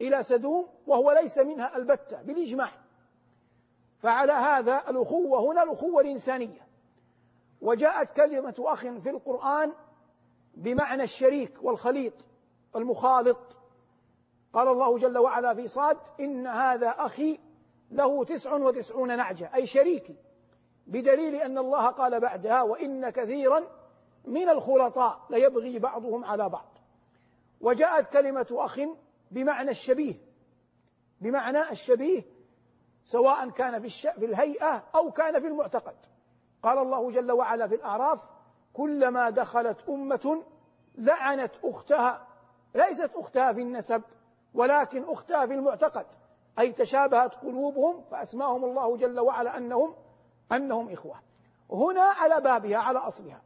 إلى 0.00 0.22
سدوم 0.22 0.66
وهو 0.86 1.12
ليس 1.12 1.38
منها 1.38 1.76
البتة 1.76 2.22
بالإجماع. 2.22 2.72
فعلى 3.98 4.32
هذا 4.32 4.90
الأخوة 4.90 5.52
هنا 5.52 5.62
الأخوة 5.62 6.00
الإنسانية. 6.00 6.68
وجاءت 7.60 8.16
كلمة 8.16 8.54
أخ 8.58 8.80
في 8.80 9.10
القرآن 9.10 9.72
بمعنى 10.54 11.02
الشريك 11.02 11.52
والخليط 11.62 12.12
المخالط. 12.76 13.38
قال 14.52 14.68
الله 14.68 14.98
جل 14.98 15.18
وعلا 15.18 15.54
في 15.54 15.68
صاد 15.68 15.96
إن 16.20 16.46
هذا 16.46 16.88
أخي 16.88 17.40
له 17.90 18.24
تسع 18.24 18.54
وتسعون 18.54 19.16
نعجة 19.16 19.54
أي 19.54 19.66
شريكي. 19.66 20.16
بدليل 20.86 21.34
أن 21.34 21.58
الله 21.58 21.86
قال 21.86 22.20
بعدها 22.20 22.62
وإن 22.62 23.10
كثيرا 23.10 23.64
من 24.24 24.48
الخلطاء 24.48 25.26
ليبغي 25.30 25.78
بعضهم 25.78 26.24
على 26.24 26.48
بعض. 26.48 26.78
وجاءت 27.60 28.12
كلمة 28.12 28.46
أخ 28.50 28.80
بمعنى 29.30 29.70
الشبيه 29.70 30.14
بمعنى 31.20 31.70
الشبيه 31.70 32.22
سواء 33.08 33.50
كان 33.50 33.80
في, 33.80 33.88
في 33.88 34.24
الهيئة 34.24 34.84
أو 34.94 35.10
كان 35.10 35.40
في 35.40 35.46
المعتقد. 35.46 35.94
قال 36.62 36.78
الله 36.78 37.10
جل 37.10 37.32
وعلا 37.32 37.66
في 37.66 37.74
الأعراف 37.74 38.20
كلما 38.72 39.30
دخلت 39.30 39.88
أمة 39.88 40.42
لعنت 40.98 41.52
أختها 41.64 42.26
ليست 42.74 43.10
أختها 43.14 43.52
في 43.52 43.60
النسب 43.60 44.02
ولكن 44.54 45.04
أختها 45.04 45.46
في 45.46 45.54
المعتقد. 45.54 46.06
أي 46.58 46.72
تشابهت 46.72 47.34
قلوبهم 47.34 48.02
فأسماهم 48.10 48.64
الله 48.64 48.96
جل 48.96 49.20
وعلا 49.20 49.56
أنهم 49.56 49.94
أنهم 50.52 50.92
إخوة. 50.92 51.16
هنا 51.72 52.02
على 52.02 52.40
بابها 52.40 52.78
على 52.78 52.98
أصلها. 52.98 53.42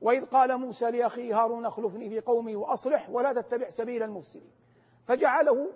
وإذ 0.00 0.24
قال 0.24 0.56
موسى 0.56 0.90
لأخيه 0.90 1.42
هارون 1.42 1.66
اخلفني 1.66 2.08
في 2.08 2.20
قومي 2.20 2.56
وأصلح 2.56 3.10
ولا 3.10 3.32
تتبع 3.32 3.70
سبيل 3.70 4.02
المفسدين. 4.02 4.50
فجعله 5.06 5.70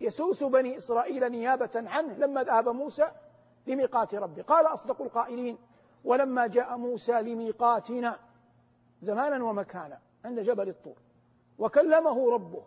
يسوس 0.00 0.44
بني 0.44 0.76
إسرائيل 0.76 1.28
نيابة 1.28 1.70
عنه 1.74 2.14
لما 2.14 2.42
ذهب 2.42 2.68
موسى 2.68 3.10
لميقات 3.66 4.14
ربه. 4.14 4.42
قال 4.42 4.66
أصدق 4.66 5.02
القائلين 5.02 5.58
ولما 6.04 6.46
جاء 6.46 6.76
موسى 6.76 7.12
لميقاتنا 7.12 8.18
زمانا 9.02 9.44
ومكانا 9.44 10.00
عند 10.24 10.40
جبل 10.40 10.68
الطور 10.68 10.98
وكلمه 11.58 12.32
ربه 12.32 12.62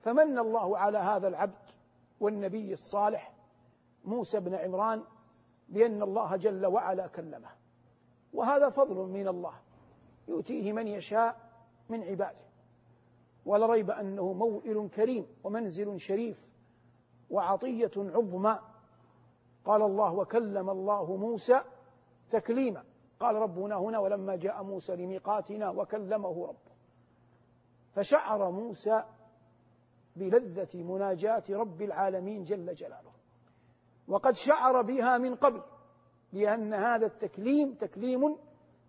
فمن 0.00 0.38
الله 0.38 0.78
على 0.78 0.98
هذا 0.98 1.28
العبد 1.28 1.68
والنبي 2.20 2.72
الصالح 2.72 3.34
موسى 4.04 4.40
بن 4.40 4.54
عمران 4.54 5.04
بأن 5.68 6.02
الله 6.02 6.36
جل 6.36 6.66
وعلا 6.66 7.06
كلمه. 7.06 7.48
وهذا 8.32 8.68
فضل 8.68 8.96
من 8.96 9.28
الله 9.28 9.54
يؤتيه 10.28 10.72
من 10.72 10.88
يشاء 10.88 11.36
من 11.88 12.02
عباده. 12.02 12.48
ولا 13.46 13.66
ريب 13.66 13.90
أنه 13.90 14.32
موئل 14.32 14.88
كريم 14.94 15.26
ومنزل 15.44 16.00
شريف 16.00 16.47
وعطية 17.30 17.90
عظمى. 17.96 18.58
قال 19.64 19.82
الله 19.82 20.12
وكلم 20.12 20.70
الله 20.70 21.16
موسى 21.16 21.60
تكليما. 22.30 22.84
قال 23.20 23.34
ربنا 23.36 23.76
هنا 23.76 23.98
ولما 23.98 24.36
جاء 24.36 24.62
موسى 24.62 24.96
لميقاتنا 24.96 25.70
وكلمه 25.70 26.46
ربه 26.46 26.72
فشعر 27.92 28.50
موسى 28.50 29.02
بلذة 30.16 30.82
مناجاة 30.82 31.44
رب 31.50 31.82
العالمين 31.82 32.44
جل 32.44 32.74
جلاله. 32.74 33.12
وقد 34.08 34.34
شعر 34.34 34.82
بها 34.82 35.18
من 35.18 35.34
قبل 35.34 35.62
لأن 36.32 36.74
هذا 36.74 37.06
التكليم 37.06 37.74
تكليم 37.74 38.36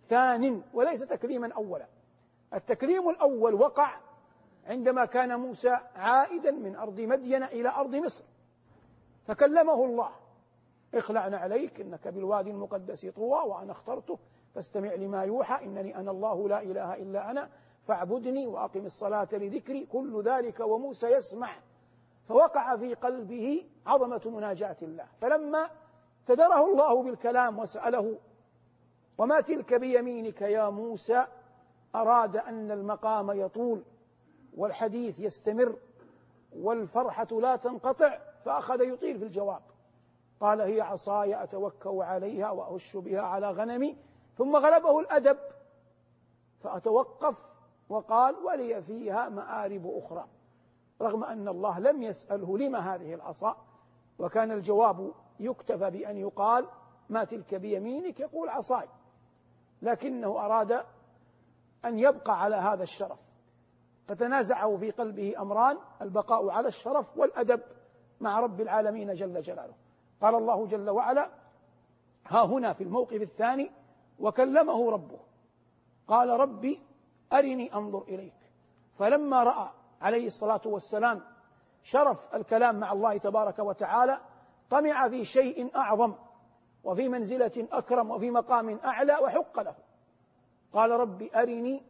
ثان 0.07 0.63
وليس 0.73 0.99
تكليما 0.99 1.53
أولا. 1.53 1.87
التكليم 2.53 3.09
الأول 3.09 3.53
وقع 3.53 3.99
عندما 4.65 5.05
كان 5.05 5.39
موسى 5.39 5.69
عائدا 5.95 6.51
من 6.51 6.75
أرض 6.75 6.99
مدين 6.99 7.43
إلى 7.43 7.69
أرض 7.69 7.95
مصر. 7.95 8.23
فكلمه 9.29 9.85
الله. 9.85 10.09
اخلعنا 10.93 11.37
عليك 11.37 11.81
إنك 11.81 12.07
بالوادي 12.07 12.51
المقدس 12.51 13.05
طوى 13.05 13.41
وأنا 13.49 13.71
اخترتك 13.71 14.19
فاستمع 14.55 14.93
لما 14.93 15.23
يوحى 15.23 15.65
إنني 15.65 15.97
أنا 15.97 16.11
الله 16.11 16.49
لا 16.49 16.61
إله 16.61 16.93
إلا 16.93 17.31
أنا 17.31 17.49
فاعبدني 17.87 18.47
وأقم 18.47 18.85
الصلاة 18.85 19.27
لذكري 19.31 19.85
كل 19.85 20.21
ذلك 20.23 20.59
وموسى 20.59 21.07
يسمع. 21.07 21.55
فوقع 22.27 22.77
في 22.77 22.93
قلبه 22.93 23.65
عظمة 23.85 24.21
مناجاة 24.25 24.77
الله. 24.81 25.05
فلما 25.21 25.69
ابتدره 26.21 26.65
الله 26.65 27.03
بالكلام 27.03 27.59
وسأله 27.59 28.17
وما 29.17 29.41
تلك 29.41 29.73
بيمينك 29.73 30.41
يا 30.41 30.69
موسى؟ 30.69 31.25
أراد 31.95 32.37
أن 32.37 32.71
المقام 32.71 33.31
يطول 33.31 33.83
والحديث 34.57 35.19
يستمر 35.19 35.75
والفرحة 36.55 37.27
لا 37.31 37.55
تنقطع. 37.55 38.28
فأخذ 38.45 38.81
يطيل 38.81 39.19
في 39.19 39.25
الجواب. 39.25 39.61
قال 40.41 40.61
هي 40.61 40.81
عصاي 40.81 41.43
أتوكأ 41.43 42.03
عليها 42.03 42.51
وأهش 42.51 42.97
بها 42.97 43.21
على 43.21 43.51
غنمي 43.51 43.97
ثم 44.37 44.55
غلبه 44.55 44.99
الأدب. 44.99 45.37
فأتوقف 46.59 47.35
وقال 47.89 48.35
ولي 48.35 48.81
فيها 48.81 49.29
مآرب 49.29 49.87
أخرى. 49.87 50.25
رغم 51.01 51.23
أن 51.23 51.47
الله 51.47 51.79
لم 51.79 52.03
يسأله 52.03 52.57
لما 52.57 52.95
هذه 52.95 53.13
العصا 53.13 53.57
وكان 54.19 54.51
الجواب 54.51 55.11
يكتفى 55.39 55.89
بأن 55.89 56.17
يقال 56.17 56.67
ما 57.09 57.23
تلك 57.23 57.55
بيمينك 57.55 58.19
يقول 58.19 58.49
عصاي. 58.49 58.87
لكنه 59.81 60.45
أراد 60.45 60.71
أن 61.85 61.99
يبقى 61.99 62.41
على 62.41 62.55
هذا 62.55 62.83
الشرف. 62.83 63.19
فتنازعه 64.07 64.77
في 64.77 64.91
قلبه 64.91 65.41
أمران 65.41 65.77
البقاء 66.01 66.49
على 66.49 66.67
الشرف 66.67 67.17
والأدب. 67.17 67.61
مع 68.21 68.39
رب 68.39 68.61
العالمين 68.61 69.13
جل 69.13 69.41
جلاله. 69.41 69.73
قال 70.21 70.35
الله 70.35 70.65
جل 70.65 70.89
وعلا 70.89 71.29
ها 72.25 72.45
هنا 72.45 72.73
في 72.73 72.83
الموقف 72.83 73.21
الثاني 73.21 73.71
وكلمه 74.19 74.91
ربه. 74.91 75.19
قال 76.07 76.29
ربي 76.29 76.81
أرني 77.33 77.73
أنظر 77.73 78.01
إليك. 78.01 78.33
فلما 78.97 79.43
رأى 79.43 79.69
عليه 80.01 80.25
الصلاة 80.25 80.61
والسلام 80.65 81.21
شرف 81.83 82.35
الكلام 82.35 82.79
مع 82.79 82.91
الله 82.91 83.17
تبارك 83.17 83.59
وتعالى 83.59 84.19
طمع 84.69 85.09
في 85.09 85.25
شيء 85.25 85.75
أعظم 85.75 86.13
وفي 86.83 87.09
منزلة 87.09 87.67
أكرم 87.71 88.11
وفي 88.11 88.31
مقام 88.31 88.79
أعلى 88.85 89.17
وحق 89.17 89.59
له. 89.59 89.75
قال 90.73 90.91
ربي 90.91 91.31
أرني 91.35 91.83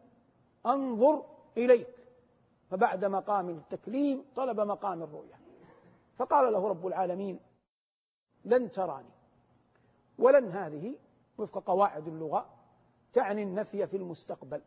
أنظر 0.66 1.24
إليك. 1.58 1.88
فبعد 2.70 3.06
مقام 3.06 3.50
التكليم 3.50 4.26
طلب 4.36 4.60
مقام 4.60 5.04
الرؤية 5.04 5.40
فقال 6.20 6.54
له 6.54 6.68
رب 6.68 6.88
العالمين 6.88 7.40
لن 8.46 8.72
تراني 8.72 9.10
ولن 10.18 10.52
هذه 10.52 10.96
وفق 11.38 11.64
قواعد 11.64 12.08
اللغة 12.08 12.50
تعني 13.14 13.44
النفي 13.44 13.88
في 13.88 13.98
المستقبل 13.98 14.62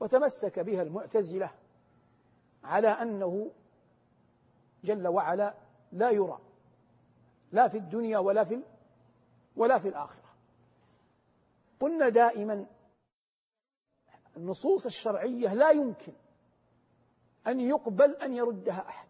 وتمسك 0.00 0.58
بها 0.58 0.82
المعتزلة 0.82 1.50
على 2.64 2.88
أنه 2.88 3.50
جل 4.84 5.08
وعلا 5.08 5.54
لا 5.92 6.10
يرى 6.10 6.38
لا 7.52 7.68
في 7.68 7.78
الدنيا 7.78 8.18
ولا 8.18 8.44
في 8.44 8.62
ولا 9.56 9.78
في 9.78 9.88
الآخرة. 9.88 10.34
قلنا 11.80 12.08
دائما 12.08 12.66
النصوص 14.36 14.86
الشرعية 14.86 15.54
لا 15.54 15.70
يمكن 15.70 16.12
أن 17.46 17.60
يقبل 17.60 18.14
أن 18.14 18.34
يردها 18.34 18.88
أحد. 18.88 19.01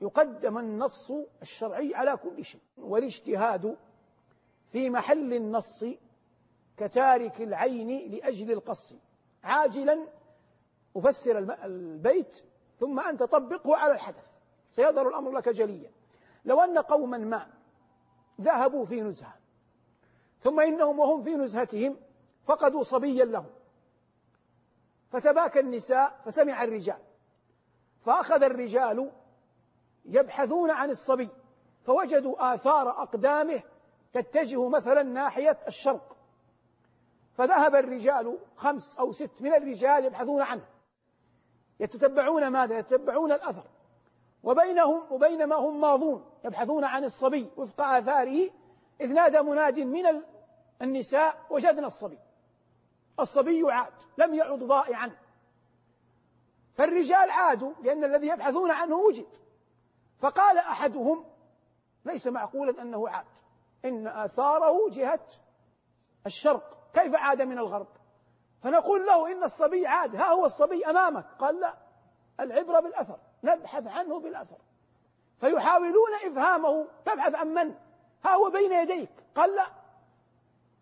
يقدم 0.00 0.58
النص 0.58 1.12
الشرعي 1.42 1.94
على 1.94 2.16
كل 2.16 2.44
شيء 2.44 2.60
والاجتهاد 2.78 3.76
في 4.72 4.90
محل 4.90 5.34
النص 5.34 5.84
كتارك 6.76 7.40
العين 7.40 8.10
لأجل 8.10 8.52
القص. 8.52 8.94
عاجلا 9.44 10.06
أفسر 10.96 11.38
البيت 11.38 12.42
ثم 12.80 13.00
أنت 13.00 13.22
طبقه 13.22 13.76
على 13.76 13.92
الحدث 13.92 14.30
سيظهر 14.70 15.08
الأمر 15.08 15.30
لك 15.30 15.48
جليا. 15.48 15.90
لو 16.44 16.60
أن 16.60 16.78
قوما 16.78 17.18
ما 17.18 17.46
ذهبوا 18.40 18.84
في 18.84 19.00
نزهة 19.00 19.36
ثم 20.40 20.60
إنهم 20.60 20.98
وهم 20.98 21.22
في 21.22 21.34
نزهتهم 21.34 21.96
فقدوا 22.44 22.82
صبيا 22.82 23.24
لهم. 23.24 23.50
فتباكى 25.10 25.60
النساء 25.60 26.20
فسمع 26.24 26.64
الرجال 26.64 26.98
فأخذ 28.00 28.42
الرجال 28.42 29.10
يبحثون 30.06 30.70
عن 30.70 30.90
الصبي 30.90 31.28
فوجدوا 31.82 32.54
آثار 32.54 33.02
أقدامه 33.02 33.62
تتجه 34.12 34.68
مثلا 34.68 35.02
ناحية 35.02 35.58
الشرق. 35.68 36.16
فذهب 37.32 37.74
الرجال 37.74 38.38
خمس 38.56 38.98
أو 38.98 39.12
ست 39.12 39.42
من 39.42 39.54
الرجال 39.54 40.04
يبحثون 40.04 40.42
عنه. 40.42 40.64
يتتبعون 41.80 42.48
ماذا؟ 42.48 42.78
يتتبعون 42.78 43.32
الأثر. 43.32 43.64
وبينهم 44.42 45.02
وبينما 45.10 45.56
هم 45.56 45.80
ماضون 45.80 46.24
يبحثون 46.44 46.84
عن 46.84 47.04
الصبي 47.04 47.50
وفق 47.56 47.80
آثاره 47.80 48.50
إذ 49.00 49.12
نادى 49.12 49.42
مناد 49.42 49.78
من 49.78 50.22
النساء 50.82 51.46
وجدنا 51.50 51.86
الصبي. 51.86 52.18
الصبي 53.20 53.72
عاد 53.72 53.92
لم 54.18 54.34
يعد 54.34 54.58
ضائعا. 54.58 55.10
فالرجال 56.74 57.30
عادوا 57.30 57.72
لأن 57.82 58.04
الذي 58.04 58.26
يبحثون 58.26 58.70
عنه 58.70 58.96
وجد. 58.96 59.26
فقال 60.20 60.58
أحدهم 60.58 61.24
ليس 62.04 62.26
معقولا 62.26 62.82
أنه 62.82 63.08
عاد. 63.08 63.26
إن 63.84 64.08
آثاره 64.08 64.90
جهة 64.90 65.20
الشرق. 66.26 66.90
كيف 66.94 67.14
عاد 67.14 67.42
من 67.42 67.58
الغرب؟ 67.58 67.86
فنقول 68.62 69.06
له 69.06 69.32
إن 69.32 69.44
الصبي 69.44 69.86
عاد. 69.86 70.16
ها 70.16 70.28
هو 70.28 70.46
الصبي 70.46 70.86
أمامك. 70.86 71.24
قال 71.38 71.60
لا 71.60 71.74
العبرة 72.40 72.80
بالأثر. 72.80 73.18
نبحث 73.44 73.86
عنه 73.86 74.20
بالأثر. 74.20 74.56
فيحاولون 75.40 76.14
إفهامه. 76.24 76.86
تبحث 77.04 77.34
عن 77.34 77.48
من؟ 77.48 77.74
ها 78.24 78.30
هو 78.30 78.50
بين 78.50 78.72
يديك. 78.72 79.10
قال 79.34 79.56
لا 79.56 79.66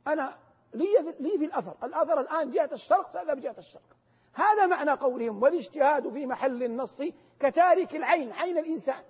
أنا 0.06 0.38
لي 0.72 1.14
لي 1.20 1.38
في 1.38 1.44
الأثر. 1.44 1.74
الأثر 1.82 2.20
الآن 2.20 2.50
جهة 2.50 2.70
الشرق 2.72 3.12
سأذهب 3.12 3.40
جهة 3.40 3.54
الشرق. 3.58 3.96
هذا 4.32 4.66
معنى 4.66 4.90
قولهم. 4.90 5.42
والاجتهاد 5.42 6.08
في 6.08 6.26
محل 6.26 6.62
النص 6.62 7.02
كتارك 7.40 7.96
العين 7.96 8.32
عين 8.32 8.58
الإنسان. 8.58 9.04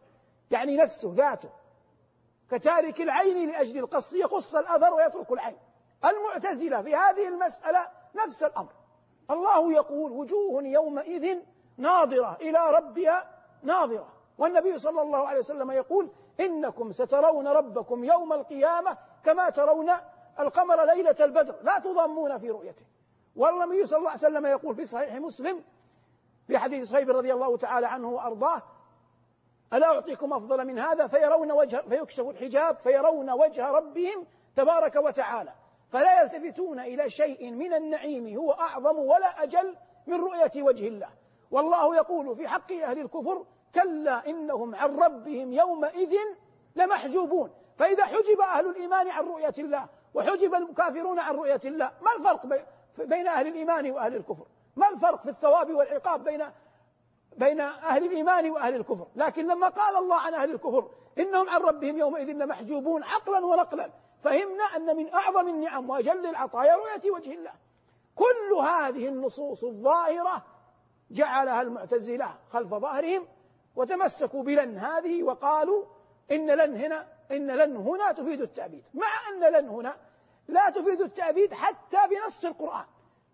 يعني 0.50 0.76
نفسه 0.76 1.12
ذاته. 1.16 1.50
كتارك 2.50 3.00
العين 3.00 3.50
لأجل 3.50 3.78
القص 3.78 4.12
يقص 4.12 4.54
الأثر 4.54 4.94
ويترك 4.94 5.32
العين. 5.32 5.56
المعتزلة 6.04 6.82
في 6.82 6.96
هذه 6.96 7.28
المسألة 7.28 7.88
نفس 8.14 8.42
الأمر. 8.42 8.72
الله 9.30 9.72
يقول 9.72 10.12
وجوه 10.12 10.62
يومئذ 10.62 11.38
ناظرة 11.76 12.36
إلى 12.40 12.70
ربها 12.70 13.30
ناظرة. 13.62 14.08
والنبي 14.38 14.78
صلى 14.78 15.02
الله 15.02 15.28
عليه 15.28 15.38
وسلم 15.38 15.70
يقول 15.70 16.10
إنكم 16.40 16.92
سترون 16.92 17.48
ربكم 17.48 18.04
يوم 18.04 18.32
القيامة 18.32 18.98
كما 19.24 19.50
ترون 19.50 19.90
القمر 20.40 20.84
ليلة 20.84 21.16
البدر. 21.20 21.54
لا 21.62 21.78
تضمون 21.78 22.38
في 22.38 22.50
رؤيته. 22.50 22.84
والنبي 23.36 23.86
صلى 23.86 23.98
الله 23.98 24.10
عليه 24.10 24.20
وسلم 24.20 24.46
يقول 24.46 24.74
في 24.74 24.86
صحيح 24.86 25.14
مسلم 25.14 25.64
في 26.46 26.58
حديث 26.58 26.90
صهيب 26.90 27.10
رضي 27.10 27.32
الله 27.32 27.56
تعالى 27.56 27.86
عنه 27.86 28.08
وأرضاه 28.08 28.62
ألا 29.72 29.86
أعطيكم 29.86 30.32
أفضل 30.32 30.66
من 30.66 30.78
هذا؟ 30.78 31.06
فيرون 31.06 31.52
وجه 31.52 31.76
فيكشف 31.76 32.28
الحجاب 32.28 32.76
فيرون 32.76 33.30
وجه 33.30 33.70
ربهم 33.70 34.26
تبارك 34.56 34.96
وتعالى. 34.96 35.52
فلا 35.90 36.22
يلتفتون 36.22 36.80
إلى 36.80 37.10
شيء 37.10 37.50
من 37.50 37.74
النعيم 37.74 38.36
هو 38.36 38.52
أعظم 38.52 38.98
ولا 38.98 39.42
أجل 39.42 39.76
من 40.06 40.20
رؤية 40.20 40.62
وجه 40.62 40.88
الله. 40.88 41.08
والله 41.50 41.96
يقول 41.96 42.36
في 42.36 42.48
حق 42.48 42.72
أهل 42.72 42.98
الكفر 42.98 43.46
كلا 43.74 44.26
إنهم 44.26 44.74
عن 44.74 44.96
ربهم 44.96 45.52
يومئذ 45.52 46.14
لمحجوبون. 46.76 47.50
فإذا 47.76 48.04
حجب 48.04 48.40
أهل 48.40 48.66
الإيمان 48.66 49.08
عن 49.08 49.24
رؤية 49.24 49.54
الله 49.58 49.88
وحجب 50.14 50.54
الكافرون 50.54 51.18
عن 51.18 51.34
رؤية 51.34 51.60
الله 51.64 51.90
ما 52.02 52.12
الفرق 52.18 52.66
بين 52.98 53.26
أهل 53.26 53.46
الإيمان 53.46 53.90
وأهل 53.90 54.16
الكفر؟ 54.16 54.46
ما 54.76 54.88
الفرق 54.88 55.22
في 55.22 55.30
الثواب 55.30 55.74
والعقاب 55.74 56.24
بين 56.24 56.44
بين 57.38 57.60
أهل 57.60 58.04
الإيمان 58.04 58.50
وأهل 58.50 58.74
الكفر. 58.74 59.06
لكن 59.16 59.46
لما 59.46 59.68
قال 59.68 59.96
الله 59.96 60.16
عن 60.16 60.34
أهل 60.34 60.50
الكفر 60.50 60.88
إنهم 61.18 61.48
عن 61.48 61.60
ربهم 61.60 61.98
يومئذ 61.98 62.26
لمحجوبون 62.32 63.02
عقلا 63.02 63.46
ونقلا 63.46 63.90
فهمنا 64.24 64.64
أن 64.64 64.96
من 64.96 65.14
أعظم 65.14 65.48
النعم 65.48 65.90
وأجل 65.90 66.26
العطايا 66.26 66.76
رؤية 66.76 67.10
وجه 67.10 67.34
الله. 67.34 67.52
كل 68.16 68.54
هذه 68.54 69.08
النصوص 69.08 69.64
الظاهرة 69.64 70.44
جعلها 71.10 71.62
المعتزلة 71.62 72.34
خلف 72.52 72.74
ظهرهم 72.74 73.26
وتمسكوا 73.76 74.42
بلن 74.42 74.78
هذه 74.78 75.22
وقالوا 75.22 75.84
إن 76.30 76.50
لن 76.50 76.76
هنا 76.76 77.06
إن 77.30 77.46
لن 77.46 77.76
هنا 77.76 78.12
تفيد 78.12 78.40
التأبيد. 78.40 78.84
مع 78.94 79.06
أن 79.32 79.52
لن 79.52 79.68
هنا 79.68 79.96
لا 80.48 80.70
تفيد 80.70 81.00
التأبيد 81.00 81.54
حتى 81.54 81.98
بنص 82.10 82.44
القرآن. 82.44 82.84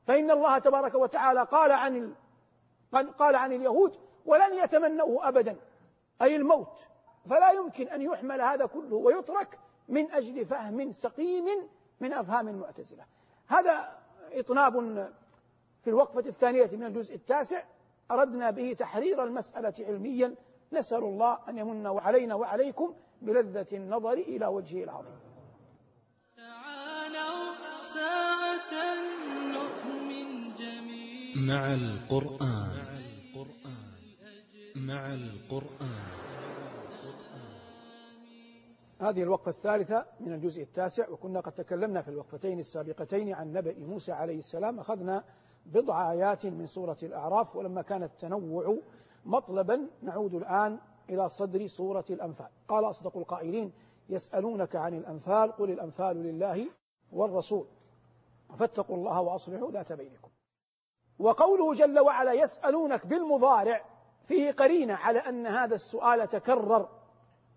فإن 0.07 0.31
الله 0.31 0.59
تبارك 0.59 0.95
وتعالى 0.95 1.43
قال 1.43 1.73
عن 1.73 2.15
قال 2.95 3.37
عن 3.37 3.53
اليهود 3.53 3.99
ولن 4.27 4.55
يتمنوه 4.55 5.29
أبدا. 5.29 5.57
أي 6.23 6.37
الموت. 6.37 6.79
فلا 7.31 7.51
يمكن 7.51 7.89
أن 7.89 8.03
يحمل 8.03 8.41
هذا 8.41 8.67
كله 8.67 8.97
ويترك 8.97 9.59
من 9.89 10.13
أجل 10.13 10.47
فهم 10.47 10.93
سقيم 10.93 11.45
من 12.01 12.13
أفهام 12.13 12.49
المعتزلة. 12.49 13.05
هذا 13.47 13.99
إطناب 14.33 14.73
في 15.85 15.91
الوقفة 15.91 16.29
الثانية 16.29 16.71
من 16.73 16.85
الجزء 16.85 17.15
التاسع. 17.15 17.63
أردنا 18.11 18.51
به 18.51 18.73
تحرير 18.73 19.23
المسألة 19.25 19.75
علميا. 19.79 20.35
نسأل 20.73 21.05
الله 21.05 21.39
أن 21.49 21.59
يمن 21.59 21.87
علينا 21.87 22.35
وعليكم 22.35 22.95
بلذة 23.23 23.67
النظر 23.73 24.13
إلى 24.13 24.47
وجهه 24.47 24.85
العظيم. 24.85 25.21
تعالوا 26.37 27.55
ساعة 27.81 28.73
مع 31.41 31.75
القرآن. 31.75 33.01
مع 34.77 35.15
القرآن. 35.15 36.21
هذه 39.01 39.23
الوقفة 39.23 39.51
الثالثة 39.51 40.07
من 40.21 40.33
الجزء 40.33 40.63
التاسع 40.63 41.09
وكنا 41.09 41.41
قد 41.41 41.53
تكلمنا 41.53 42.03
في 42.03 42.09
الوقفتين 42.09 42.59
السابقتين 42.59 43.35
عن 43.35 43.53
نبأ 43.53 43.75
موسى 43.79 44.13
عليه 44.13 44.39
السلام. 44.39 44.81
أخذنا 44.81 45.25
بضع 45.67 46.13
آيات 46.13 46.47
من 46.47 46.67
سورة 46.67 46.99
الأعراف 47.03 47.57
ولما 47.57 47.83
كان 47.83 48.03
التنوع 48.03 48.79
مطلبا 49.25 49.89
نعود 50.03 50.35
الآن 50.35 50.79
إلى 51.11 51.29
صدر 51.29 51.67
سورة 51.67 52.05
الأنفال. 52.11 52.49
قال 52.69 52.85
أصدق 52.85 53.17
القائلين 53.17 53.73
يسألونك 54.09 54.77
عن 54.77 54.95
الأنفال 54.95 55.53
قل 55.53 55.71
الأنفال 55.71 56.17
لله 56.17 56.69
والرسول. 57.13 57.67
فاتقوا 58.59 58.97
الله 58.97 59.21
وأصلحوا 59.21 59.71
ذات 59.71 59.93
بينكم. 59.93 60.31
وقوله 61.21 61.75
جل 61.75 61.99
وعلا 61.99 62.33
يسألونك 62.33 63.07
بالمضارع 63.07 63.85
فيه 64.25 64.53
قرينة 64.53 64.95
على 64.95 65.19
أن 65.19 65.47
هذا 65.47 65.75
السؤال 65.75 66.29
تكرر 66.29 66.89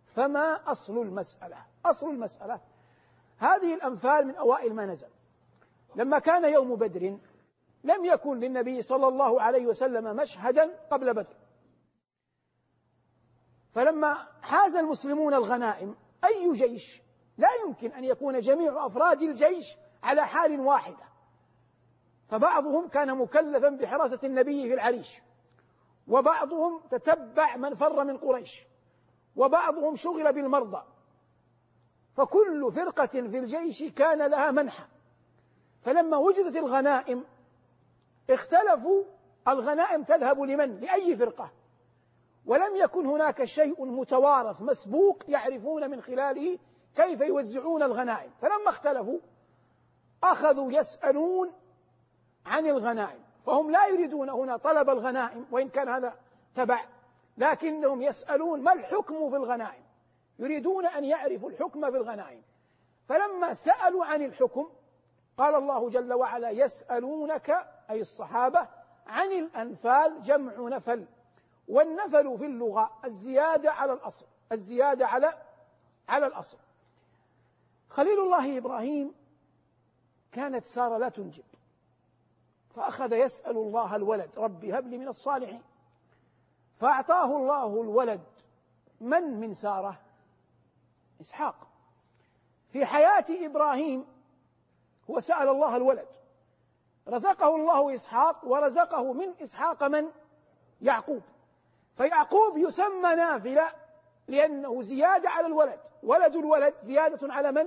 فما 0.05 0.71
أصل 0.71 0.97
المسألة؟ 0.97 1.57
أصل 1.85 2.09
المسألة 2.09 2.59
هذه 3.37 3.73
الأنفال 3.73 4.27
من 4.27 4.35
أوائل 4.35 4.73
ما 4.73 4.85
نزل. 4.85 5.07
لما 5.95 6.19
كان 6.19 6.53
يوم 6.53 6.75
بدر 6.75 7.17
لم 7.83 8.05
يكن 8.05 8.39
للنبي 8.39 8.81
صلى 8.81 9.07
الله 9.07 9.41
عليه 9.41 9.67
وسلم 9.67 10.15
مشهدا 10.15 10.79
قبل 10.91 11.13
بدر. 11.13 11.35
فلما 13.71 14.27
حاز 14.41 14.75
المسلمون 14.75 15.33
الغنائم 15.33 15.95
أي 16.25 16.53
جيش؟ 16.53 17.01
لا 17.37 17.49
يمكن 17.65 17.91
أن 17.91 18.03
يكون 18.03 18.39
جميع 18.39 18.85
أفراد 18.85 19.21
الجيش 19.21 19.77
على 20.03 20.27
حال 20.27 20.59
واحدة. 20.59 21.12
فبعضهم 22.33 22.87
كان 22.87 23.17
مكلفا 23.17 23.69
بحراسة 23.69 24.19
النبي 24.23 24.67
في 24.67 24.73
العريش 24.73 25.21
وبعضهم 26.07 26.81
تتبع 26.91 27.57
من 27.57 27.75
فر 27.75 28.03
من 28.03 28.17
قريش 28.17 28.63
وبعضهم 29.35 29.95
شغل 29.95 30.33
بالمرضى. 30.33 30.83
فكل 32.15 32.71
فرقة 32.71 33.05
في 33.05 33.39
الجيش 33.39 33.83
كان 33.83 34.27
لها 34.27 34.51
منحى. 34.51 34.83
فلما 35.81 36.17
وجدت 36.17 36.55
الغنائم 36.55 37.23
اختلفوا 38.29 39.03
الغنائم 39.47 40.03
تذهب 40.03 40.39
لمن؟ 40.39 40.79
لأي 40.79 41.15
فرقة؟ 41.15 41.51
ولم 42.45 42.75
يكن 42.75 43.05
هناك 43.05 43.43
شيء 43.43 43.85
متوارث 43.85 44.61
مسبوق 44.61 45.23
يعرفون 45.27 45.89
من 45.89 46.01
خلاله 46.01 46.59
كيف 46.95 47.21
يوزعون 47.21 47.83
الغنائم. 47.83 48.31
فلما 48.41 48.69
اختلفوا 48.69 49.19
أخذوا 50.23 50.71
يسألون 50.71 51.62
عن 52.45 52.67
الغنائم. 52.67 53.23
فهم 53.45 53.71
لا 53.71 53.87
يريدون 53.87 54.29
هنا 54.29 54.57
طلب 54.57 54.89
الغنائم 54.89 55.45
وإن 55.51 55.69
كان 55.69 55.89
هذا 55.89 56.15
تبع 56.55 56.85
لكنهم 57.37 58.01
يسألون 58.01 58.61
ما 58.61 58.73
الحكم 58.73 59.29
في 59.29 59.35
الغنائم؟ 59.35 59.83
يريدون 60.39 60.85
أن 60.85 61.03
يعرفوا 61.03 61.49
الحكم 61.49 61.91
في 61.91 61.97
الغنائم. 61.97 62.41
فلما 63.07 63.53
سألوا 63.53 64.05
عن 64.05 64.21
الحكم 64.21 64.69
قال 65.37 65.55
الله 65.55 65.89
جل 65.89 66.13
وعلا 66.13 66.49
يسألونك 66.49 67.67
أي 67.89 68.01
الصحابة 68.01 68.67
عن 69.07 69.31
الأنفال 69.31 70.23
جمع 70.23 70.53
نفل 70.57 71.05
والنفل 71.67 72.37
في 72.37 72.45
اللغة 72.45 72.91
الزيادة 73.05 73.71
على 73.71 73.93
الأصل 73.93 74.25
الزيادة 74.51 75.07
على 75.07 75.33
على 76.09 76.27
الأصل. 76.27 76.57
خليل 77.89 78.19
الله 78.19 78.57
إبراهيم 78.57 79.13
كانت 80.31 80.65
سارة 80.65 80.97
لا 80.97 81.09
تنجب. 81.09 81.43
فأخذ 82.75 83.13
يسأل 83.13 83.57
الله 83.57 83.95
الولد 83.95 84.29
ربي 84.37 84.77
هب 84.77 84.87
لي 84.87 84.97
من 84.97 85.07
الصالحين. 85.07 85.61
فأعطاه 86.79 87.37
الله 87.37 87.81
الولد 87.81 88.21
من 89.01 89.39
من 89.39 89.53
سارة؟ 89.53 89.99
إسحاق. 91.21 91.67
في 92.69 92.85
حياة 92.85 93.25
إبراهيم؟ 93.29 94.05
هو 95.09 95.19
سأل 95.19 95.47
الله 95.47 95.75
الولد. 95.75 96.07
رزقه 97.07 97.55
الله 97.55 97.93
إسحاق 97.93 98.45
ورزقه 98.45 99.13
من 99.13 99.33
إسحاق 99.43 99.83
من؟ 99.83 100.11
يعقوب. 100.81 101.21
فيعقوب 101.97 102.57
يسمى 102.57 103.15
نافلة 103.15 103.71
لأنه 104.27 104.81
زيادة 104.81 105.29
على 105.29 105.47
الولد. 105.47 105.79
ولد 106.03 106.35
الولد 106.35 106.73
زيادة 106.81 107.33
على 107.33 107.51
من؟ 107.51 107.65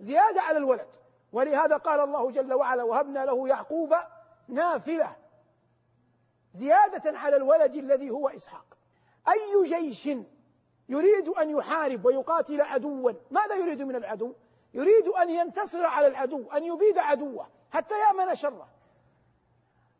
زيادة 0.00 0.42
على 0.42 0.58
الولد. 0.58 0.86
ولهذا 1.32 1.76
قال 1.76 2.00
الله 2.00 2.30
جل 2.30 2.54
وعلا 2.54 2.82
وهبنا 2.82 3.24
له 3.24 3.48
يعقوب 3.48 3.94
نافلة. 4.48 5.16
زيادة 6.54 7.18
على 7.18 7.36
الولد 7.36 7.74
الذي 7.74 8.10
هو 8.10 8.28
إسحاق. 8.28 8.76
أي 9.28 9.64
جيش 9.64 10.08
يريد 10.88 11.28
أن 11.28 11.50
يحارب 11.50 12.04
ويقاتل 12.04 12.60
عدوا؟ 12.60 13.12
ماذا 13.30 13.54
يريد 13.54 13.82
من 13.82 13.96
العدو؟ 13.96 14.34
يريد 14.74 15.08
أن 15.08 15.30
ينتصر 15.30 15.86
على 15.86 16.06
العدو 16.06 16.50
أن 16.50 16.64
يبيد 16.64 16.98
عدوه 16.98 17.48
حتى 17.70 17.94
يأمن 17.98 18.34
شره. 18.34 18.68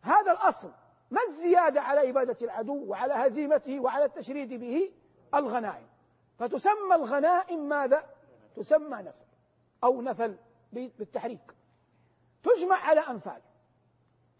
هذا 0.02 0.32
الأصل. 0.32 0.70
ما 1.10 1.20
الزيادة 1.28 1.80
على 1.80 2.10
إبادة 2.10 2.36
العدو 2.42 2.84
وعلى 2.86 3.14
هزيمته 3.14 3.80
وعلى 3.80 4.04
التشريد 4.04 4.52
به؟ 4.52 4.92
الغنائم. 5.34 5.88
فتسمى 6.38 6.94
الغنائم 6.94 7.68
ماذا؟ 7.68 8.04
تسمى 8.56 8.96
نفل 8.96 9.24
أو 9.84 10.02
نفل 10.02 10.36
بالتحريك. 10.72 11.54
تجمع 12.42 12.76
على 12.76 13.00
أنفال. 13.00 13.40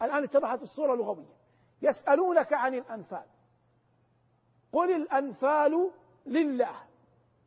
الآن 0.04 0.22
اتضحت 0.22 0.62
الصورة 0.62 0.94
لغوية 0.94 1.36
يسألونك 1.82 2.52
عن 2.52 2.74
الأنفال. 2.74 3.24
قل 4.72 4.90
الأنفال 4.90 5.90
لله. 6.26 6.76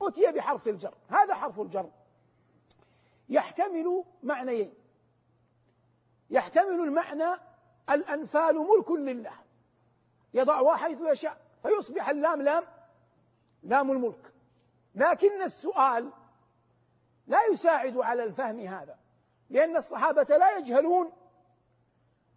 أتي 0.02 0.32
بحرف 0.32 0.68
الجر. 0.68 0.94
هذا 1.10 1.34
حرف 1.34 1.60
الجر. 1.60 1.90
يحتمل 3.30 4.04
معنيين. 4.24 4.74
يحتمل 6.30 6.80
المعنى 6.82 7.40
الأنفال 7.90 8.56
ملك 8.56 8.92
لله. 8.92 9.34
يضعها 10.34 10.76
حيث 10.76 11.02
يشاء. 11.02 11.42
فيصبح 11.64 12.10
اللام 12.10 12.42
لام 12.42 12.64
لام 13.64 13.92
الملك. 13.92 14.34
لكن 14.96 15.42
السؤال 15.42 16.12
لا 17.28 17.46
يساعد 17.52 17.98
على 17.98 18.24
الفهم 18.24 18.60
هذا 18.60 18.98
لأن 19.50 19.76
الصحابة 19.76 20.38
لا 20.38 20.58
يجهلون 20.58 21.12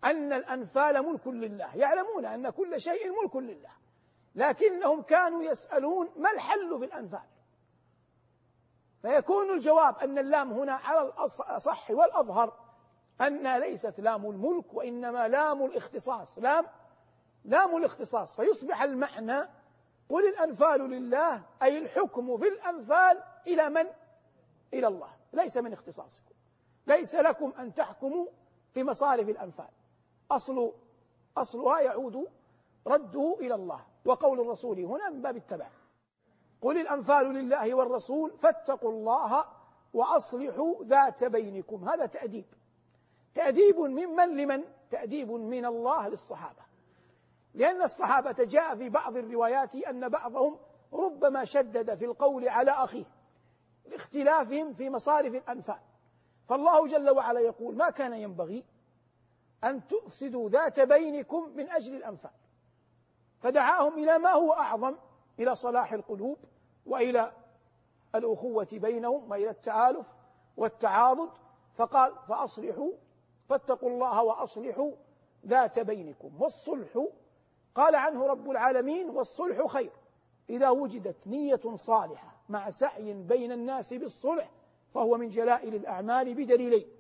أن 0.05 0.33
الأنفال 0.33 1.07
ملك 1.07 1.27
لله. 1.27 1.77
يعلمون 1.77 2.27
أن 2.27 2.51
كل 2.51 2.81
شيء 2.81 3.23
ملك 3.23 3.37
لله. 3.37 3.71
لكنهم 4.35 5.03
كانوا 5.03 5.43
يسألون 5.43 6.11
ما 6.17 6.31
الحل 6.31 6.79
في 6.79 6.85
الأنفال؟ 6.85 7.29
فيكون 9.03 9.51
الجواب 9.51 9.99
أن 9.99 10.19
اللام 10.19 10.53
هنا 10.53 10.73
على 10.73 11.03
الأصح 11.03 11.91
والأظهر 11.91 12.53
أنها 13.21 13.59
ليست 13.59 14.01
لام 14.01 14.31
الملك 14.31 14.75
وإنما 14.75 15.29
لام 15.29 15.65
الاختصاص. 15.65 16.39
لام 16.39 16.67
لام 17.45 17.77
الاختصاص. 17.77 18.37
فيصبح 18.37 18.83
المعنى 18.83 19.49
قل 20.09 20.29
الأنفال 20.29 20.81
لله 20.81 21.43
أي 21.63 21.79
الحكم 21.79 22.37
في 22.37 22.49
الأنفال 22.49 23.23
إلى 23.47 23.71
من؟ 23.71 23.87
إلى 24.75 24.87
الله. 24.87 25.11
ليس 25.33 25.57
من 25.57 25.73
اختصاصكم. 25.73 26.35
ليس 26.87 27.15
لكم 27.15 27.53
أن 27.59 27.75
تحكموا 27.75 28.27
في 28.75 28.85
مصارف 28.85 29.29
الأنفال. 29.29 29.69
أصل 30.31 30.73
أصلها 31.37 31.81
يعود 31.81 32.29
رده 32.87 33.37
إلى 33.41 33.55
الله 33.55 33.81
وقول 34.05 34.41
الرسول 34.41 34.79
هنا 34.81 35.11
من 35.11 35.23
باب 35.23 35.37
التبع. 35.37 35.69
قل 36.61 36.81
الأنفال 36.81 37.27
لله 37.27 37.75
والرسول 37.75 38.31
فاتقوا 38.31 38.93
الله 38.93 39.45
وأصلحوا 39.95 40.85
ذات 40.85 41.25
بينكم. 41.25 41.89
هذا 41.89 42.07
تأديب. 42.07 42.45
تأديب 43.35 43.79
ممن 43.79 44.37
لمن؟ 44.37 44.65
تأديب 44.91 45.31
من 45.31 45.65
الله 45.67 46.09
للصحابة. 46.09 46.63
لأن 47.55 47.83
الصحابة 47.83 48.45
جاء 48.45 48.77
في 48.77 48.89
بعض 48.89 49.17
الروايات 49.17 49.75
أن 49.75 50.09
بعضهم 50.09 50.59
ربما 50.93 51.45
شدد 51.45 51.95
في 51.95 52.05
القول 52.05 52.49
على 52.49 52.71
أخيه 52.71 53.05
لاختلافهم 53.87 54.73
في 54.73 54.91
مصارف 54.91 55.35
الأنفال. 55.35 55.81
فالله 56.49 56.87
جل 56.87 57.11
وعلا 57.11 57.41
يقول 57.41 57.77
ما 57.77 57.91
كان 57.91 58.13
ينبغي 58.13 58.65
أن 59.65 59.87
تفسدوا 59.89 60.51
ذات 60.51 60.81
بينكم 60.81 61.53
من 61.57 61.71
أجل 61.71 61.95
الأنفال. 61.95 62.31
فدعاهم 63.41 63.99
إلى 63.99 64.19
ما 64.19 64.31
هو 64.31 64.53
أعظم 64.53 64.97
إلى 65.39 65.55
صلاح 65.55 65.93
القلوب 65.93 66.39
وإلى 66.87 67.33
الأخوة 68.15 68.69
بينهم 68.73 69.31
وإلى 69.31 69.51
التآلف 69.51 70.07
والتعاضد. 70.57 71.31
فقال 71.75 72.15
فأصلحوا 72.29 72.93
فاتقوا 73.49 73.91
الله 73.91 74.23
وأصلحوا 74.23 74.93
ذات 75.47 75.81
بينكم. 75.81 76.43
والصلح 76.43 77.07
قال 77.75 77.95
عنه 77.95 78.27
رب 78.27 78.51
العالمين 78.51 79.11
والصلح 79.11 79.67
خير. 79.67 79.93
إذا 80.51 80.71
وجدت 80.71 81.27
نية 81.27 81.77
صالحة 81.77 82.37
مع 82.49 82.71
سعي 82.71 83.13
بين 83.13 83.53
الناس 83.53 83.95
بالصلح 83.95 84.51
فهو 84.95 85.17
من 85.17 85.29
جلائل 85.29 85.75
الأعمال 85.75 86.35
بدليلين. 86.35 87.00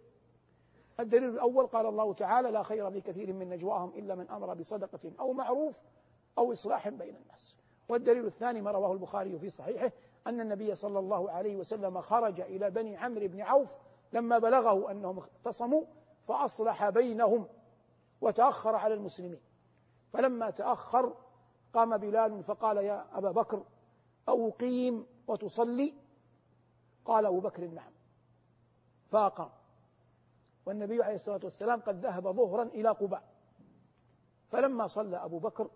الدليل 1.01 1.29
الأول 1.29 1.67
قال 1.67 1.87
الله 1.87 2.15
تعالى 2.15 2.51
لا 2.51 2.63
خير 2.63 2.91
في 2.91 3.01
كثير 3.01 3.33
من 3.33 3.49
نجواهم 3.49 3.93
إلا 3.97 4.15
من 4.15 4.29
أمر 4.29 4.55
بصدقة 4.55 5.13
أو 5.21 5.33
معروف 5.33 5.81
أو 6.39 6.53
إصلاح 6.53 6.89
بين 6.89 7.17
الناس. 7.17 7.57
والدليل 7.89 8.27
الثاني 8.27 8.61
ما 8.61 8.71
رواه 8.71 8.93
البخاري 8.93 9.39
في 9.39 9.51
صحيحه 9.51 9.93
أن 10.27 10.41
النبي 10.41 10.75
صلى 10.75 10.99
الله 10.99 11.31
عليه 11.31 11.57
وسلم 11.57 12.01
خرج 12.01 12.41
إلى 12.41 12.71
بني 12.71 12.97
عمرو 12.97 13.29
بن 13.29 13.41
عوف 13.41 13.69
لما 14.13 14.39
بلغه 14.39 14.91
أنهم 14.91 15.19
اختصموا 15.19 15.85
فأصلح 16.29 16.89
بينهم 16.89 17.47
وتأخر 18.21 18.75
على 18.75 18.95
المسلمين. 18.95 19.41
فلما 20.13 20.51
تأخر 20.51 21.15
قام 21.73 21.97
بلال 21.97 22.43
فقال 22.45 22.77
يا 22.77 23.07
أبا 23.13 23.31
بكر 23.31 23.63
أقيم 24.29 25.07
وتصلي؟ 25.29 25.95
قال 27.05 27.27
أبو 27.27 27.41
بكر 27.41 27.67
نعم. 27.67 27.93
فأقام 29.11 29.51
والنبي 30.67 31.03
عليه 31.03 31.15
الصلاة 31.15 31.41
والسلام 31.45 31.81
قد 31.81 32.07
ذهب 32.07 32.29
ظهرا 32.29 32.63
إلى 32.63 32.89
قباء. 32.89 33.23
فلما 34.49 34.87
صلى 34.87 35.17
أبو 35.17 35.39
بكر 35.39 35.71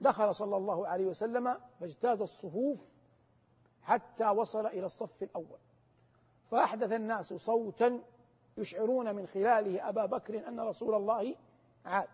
دخل 0.00 0.34
صلى 0.34 0.56
الله 0.56 0.88
عليه 0.88 1.06
وسلم 1.06 1.60
فاجتاز 1.80 2.20
الصفوف 2.20 2.78
حتى 3.82 4.28
وصل 4.28 4.66
إلى 4.66 4.86
الصف 4.86 5.22
الأول. 5.22 5.58
فأحدث 6.50 6.92
الناس 6.92 7.34
صوتا 7.34 8.02
يشعرون 8.56 9.14
من 9.14 9.26
خلاله 9.26 9.88
أبا 9.88 10.06
بكر 10.06 10.48
أن 10.48 10.60
رسول 10.60 10.94
الله 10.94 11.36
عاد. 11.84 12.08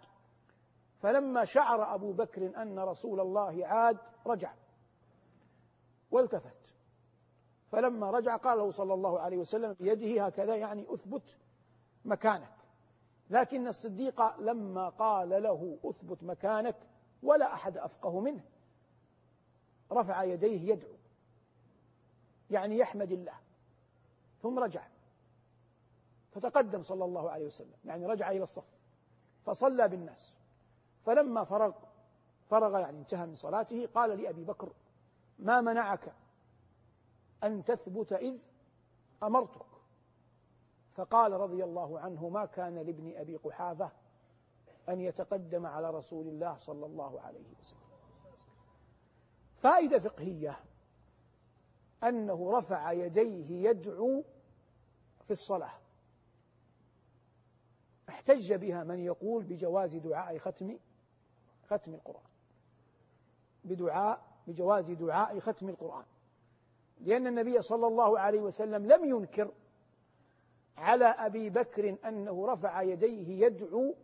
فلما 0.98 1.44
شعر 1.44 1.94
أبو 1.94 2.12
بكر 2.12 2.62
أن 2.62 2.78
رسول 2.78 3.20
الله 3.20 3.66
عاد 3.66 3.98
رجع. 4.26 4.54
والتفت. 6.10 6.59
فلما 7.72 8.10
رجع 8.10 8.36
قال 8.36 8.58
له 8.58 8.70
صلى 8.70 8.94
الله 8.94 9.20
عليه 9.20 9.36
وسلم 9.36 9.76
بيده 9.80 10.26
هكذا 10.26 10.56
يعني 10.56 10.86
أثبت 10.88 11.22
مكانك. 12.04 12.52
لكن 13.30 13.68
الصديق 13.68 14.40
لما 14.40 14.88
قال 14.88 15.28
له 15.28 15.78
أثبت 15.84 16.24
مكانك 16.24 16.76
ولا 17.22 17.54
أحد 17.54 17.76
أفقه 17.76 18.20
منه. 18.20 18.44
رفع 19.92 20.22
يديه 20.24 20.72
يدعو 20.72 20.94
يعني 22.50 22.78
يحمد 22.78 23.12
الله 23.12 23.34
ثم 24.42 24.58
رجع. 24.58 24.82
فتقدم 26.32 26.82
صلى 26.82 27.04
الله 27.04 27.30
عليه 27.30 27.46
وسلم 27.46 27.76
يعني 27.84 28.06
رجع 28.06 28.30
إلى 28.30 28.42
الصف 28.42 28.64
فصلى 29.46 29.88
بالناس. 29.88 30.34
فلما 31.06 31.44
فرغ 31.44 31.72
فرغ 32.50 32.78
يعني 32.78 32.98
انتهى 32.98 33.26
من 33.26 33.34
صلاته 33.34 33.88
قال 33.94 34.22
لأبي 34.22 34.44
بكر 34.44 34.72
ما 35.38 35.60
منعك 35.60 36.12
أن 37.44 37.64
تثبت 37.64 38.12
إذ 38.12 38.38
أمرتك. 39.22 39.66
فقال 40.94 41.32
رضي 41.32 41.64
الله 41.64 42.00
عنه 42.00 42.28
ما 42.28 42.46
كان 42.46 42.74
لابن 42.74 43.16
أبي 43.16 43.36
قحافة 43.36 43.90
أن 44.88 45.00
يتقدم 45.00 45.66
على 45.66 45.90
رسول 45.90 46.26
الله 46.26 46.56
صلى 46.56 46.86
الله 46.86 47.20
عليه 47.20 47.44
وسلم. 47.58 47.80
فائدة 49.56 49.98
فقهية 49.98 50.60
أنه 52.04 52.58
رفع 52.58 52.92
يديه 52.92 53.70
يدعو 53.70 54.24
في 55.24 55.30
الصلاة. 55.30 55.74
احتج 58.08 58.54
بها 58.54 58.84
من 58.84 58.98
يقول 58.98 59.44
بجواز 59.44 59.96
دعاء 59.96 60.38
ختم 60.38 60.78
ختم 61.66 61.94
القرآن. 61.94 62.30
بدعاء 63.64 64.22
بجواز 64.46 64.90
دعاء 64.90 65.40
ختم 65.40 65.68
القرآن. 65.68 66.04
لأن 67.00 67.26
النبي 67.26 67.62
صلى 67.62 67.86
الله 67.86 68.18
عليه 68.18 68.40
وسلم 68.40 68.86
لم 68.86 69.04
ينكر 69.04 69.50
على 70.76 71.04
أبي 71.04 71.50
بكر 71.50 71.96
أنه 72.04 72.46
رفع 72.46 72.82
يديه 72.82 73.46
يدعو 73.46 73.94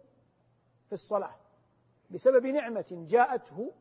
في 0.86 0.92
الصلاة 0.92 1.34
بسبب 2.10 2.46
نعمة 2.46 3.06
جاءته 3.08 3.72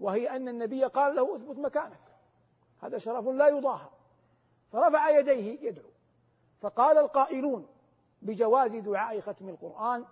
وهي 0.00 0.30
أن 0.36 0.48
النبي 0.48 0.84
قال 0.84 1.16
له 1.16 1.36
اثبت 1.36 1.58
مكانك. 1.58 2.00
هذا 2.80 2.98
شرف 2.98 3.26
لا 3.26 3.48
يضاهى. 3.48 3.88
فرفع 4.72 5.18
يديه 5.18 5.68
يدعو. 5.68 5.90
فقال 6.60 6.98
القائلون 6.98 7.66
بجواز 8.22 8.76
دعاء 8.76 9.20
ختم 9.20 9.48
القرآن 9.48 10.04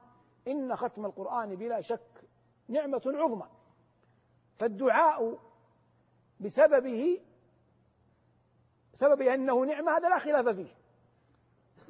إن 0.49 0.77
ختم 0.77 1.07
القرآن 1.07 1.55
بلا 1.55 1.81
شك 1.81 2.25
نعمة 2.69 3.03
عظمى. 3.07 3.49
فالدعاء 4.59 5.39
بسببه 6.41 7.21
سبب 8.99 9.23
أنه 9.23 9.65
نعمة 9.65 9.97
هذا 9.97 10.09
لا 10.09 10.19
خلاف 10.19 10.49
فيه. 10.49 10.75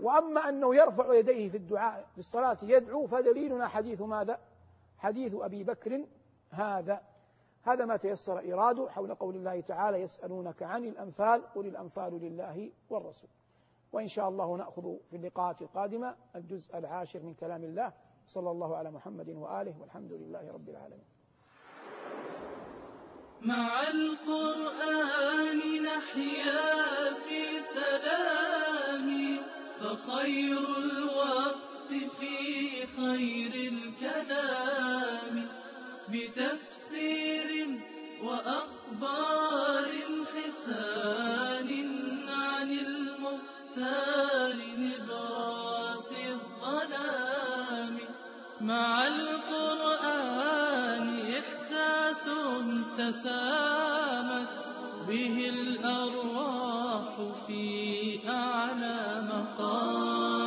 وأما 0.03 0.49
أنه 0.49 0.75
يرفع 0.75 1.15
يديه 1.15 1.49
في 1.49 1.57
الدعاء 1.57 2.07
في 2.13 2.19
الصلاة 2.19 2.59
يدعو 2.63 3.07
فدليلنا 3.07 3.69
حديث 3.69 4.01
ماذا؟ 4.01 4.39
حديث 4.99 5.35
أبي 5.35 5.65
بكر 5.65 6.05
هذا. 6.51 7.03
هذا 7.63 7.85
ما 7.85 7.97
تيسر 7.97 8.39
إيراده 8.39 8.91
حول 8.91 9.15
قول 9.15 9.37
الله 9.37 9.61
تعالى 9.61 10.01
يسألونك 10.01 10.63
عن 10.63 10.85
الأنفال 10.85 11.43
قل 11.55 11.67
الأنفال 11.67 12.21
لله 12.21 12.71
والرسول. 12.91 13.31
وإن 13.93 14.09
شاء 14.09 14.29
الله 14.29 14.57
نأخذ 14.57 14.97
في 15.11 15.17
اللقاءات 15.17 15.63
القادمة 15.63 16.15
الجزء 16.37 16.79
العاشر 16.79 17.23
من 17.23 17.35
كلام 17.35 17.65
الله. 17.65 17.93
صلى 18.27 18.51
الله 18.51 18.77
على 18.77 18.91
محمد 18.91 19.29
وآله 19.29 19.81
والحمد 19.81 20.13
لله 20.13 20.53
رب 20.53 20.69
العالمين. 20.69 21.18
مع 23.43 23.89
القرآن 23.89 25.59
نحيا 25.83 27.15
في 27.15 27.61
سلام 27.61 29.39
فخير 29.81 30.79
الوقت 30.79 31.91
في 32.21 32.87
خير 32.87 33.73
الكلام. 33.73 35.49
بتفسير 36.09 37.79
وأخبار 38.23 39.89
حسان 40.35 41.71
عن 42.29 42.73
المختار 42.73 44.57
نبراس 44.79 46.13
الظلام. 46.13 47.99
مع 48.61 49.07
تسامت 53.09 54.69
به 55.09 55.49
الأرواح 55.49 57.17
في 57.47 58.21
أعلى 58.29 59.23
مقام. 59.33 60.38